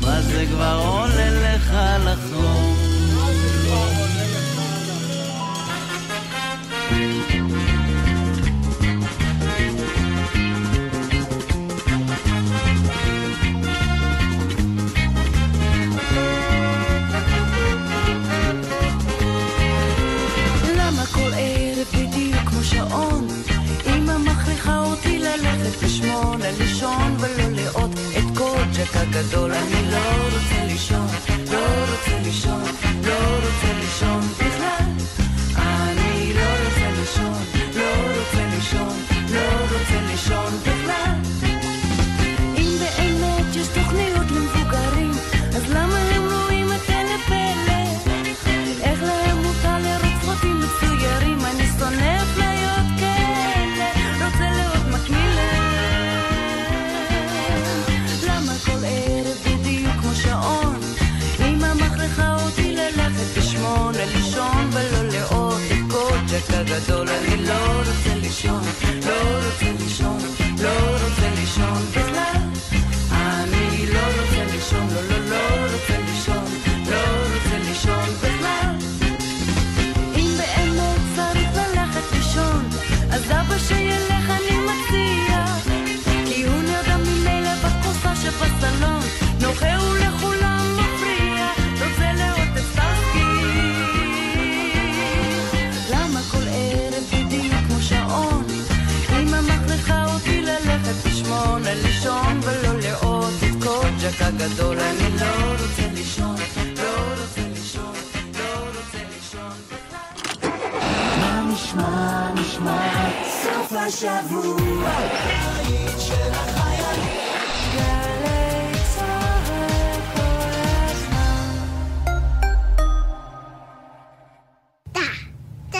[0.00, 1.72] מה זה כבר עולה לך
[2.04, 2.75] לחלום?
[22.96, 23.28] כמו שעון?
[23.86, 29.52] אמא מכריחה אותי ללכת בשמונה לישון ולא לראות את קוג'ק הגדול.
[29.52, 31.06] אני לא רוצה לישון,
[31.52, 32.62] לא רוצה לישון,
[33.04, 34.20] לא רוצה לישון
[104.18, 104.78] קוג'ק הגדול.
[104.80, 106.36] אני לא רוצה לישון,
[106.76, 107.16] לא לא.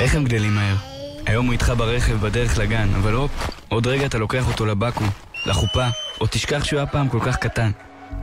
[0.00, 0.74] איך הם גדלים מהר?
[1.26, 3.30] היום הוא איתך ברכב בדרך לגן, אבל הופ,
[3.68, 5.08] עוד רגע אתה לוקח אותו לבקו"ם,
[5.46, 5.86] לחופה,
[6.20, 7.70] או תשכח שהוא היה פעם כל כך קטן.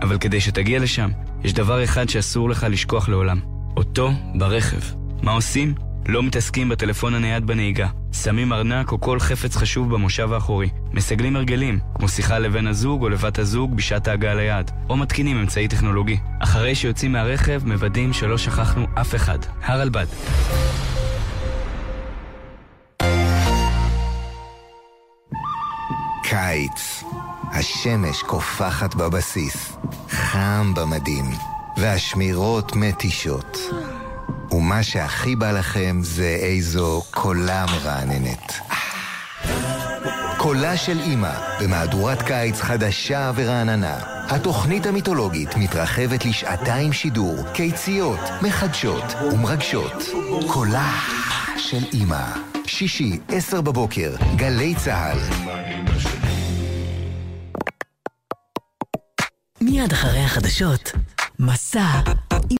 [0.01, 1.09] אבל כדי שתגיע לשם,
[1.43, 3.39] יש דבר אחד שאסור לך לשכוח לעולם.
[3.77, 4.81] אותו ברכב.
[5.21, 5.73] מה עושים?
[6.07, 7.87] לא מתעסקים בטלפון הנייד בנהיגה.
[8.13, 10.69] שמים ארנק או כל חפץ חשוב במושב האחורי.
[10.93, 14.71] מסגלים הרגלים, כמו שיחה לבן הזוג או לבת הזוג בשעת ההגעה ליעד.
[14.89, 16.17] או מתקינים אמצעי טכנולוגי.
[16.39, 19.39] אחרי שיוצאים מהרכב, מוודאים שלא שכחנו אף אחד.
[19.63, 20.05] הרלב"ד.
[26.33, 27.03] קיץ.
[27.51, 29.77] השמש קופחת בבסיס,
[30.09, 31.25] חם במדים,
[31.77, 33.57] והשמירות מתישות.
[34.51, 38.53] ומה שהכי בא לכם זה איזו קולה מרעננת.
[40.37, 43.97] קולה של אימא, במהדורת קיץ חדשה ורעננה.
[44.29, 50.03] התוכנית המיתולוגית מתרחבת לשעתיים שידור, קיציות, מחדשות ומרגשות.
[50.47, 50.91] קולה
[51.57, 52.25] של אימא.
[52.65, 55.19] שישי, עשר בבוקר, גלי צה"ל.
[59.65, 60.91] מיד אחרי החדשות,
[61.39, 62.01] מסע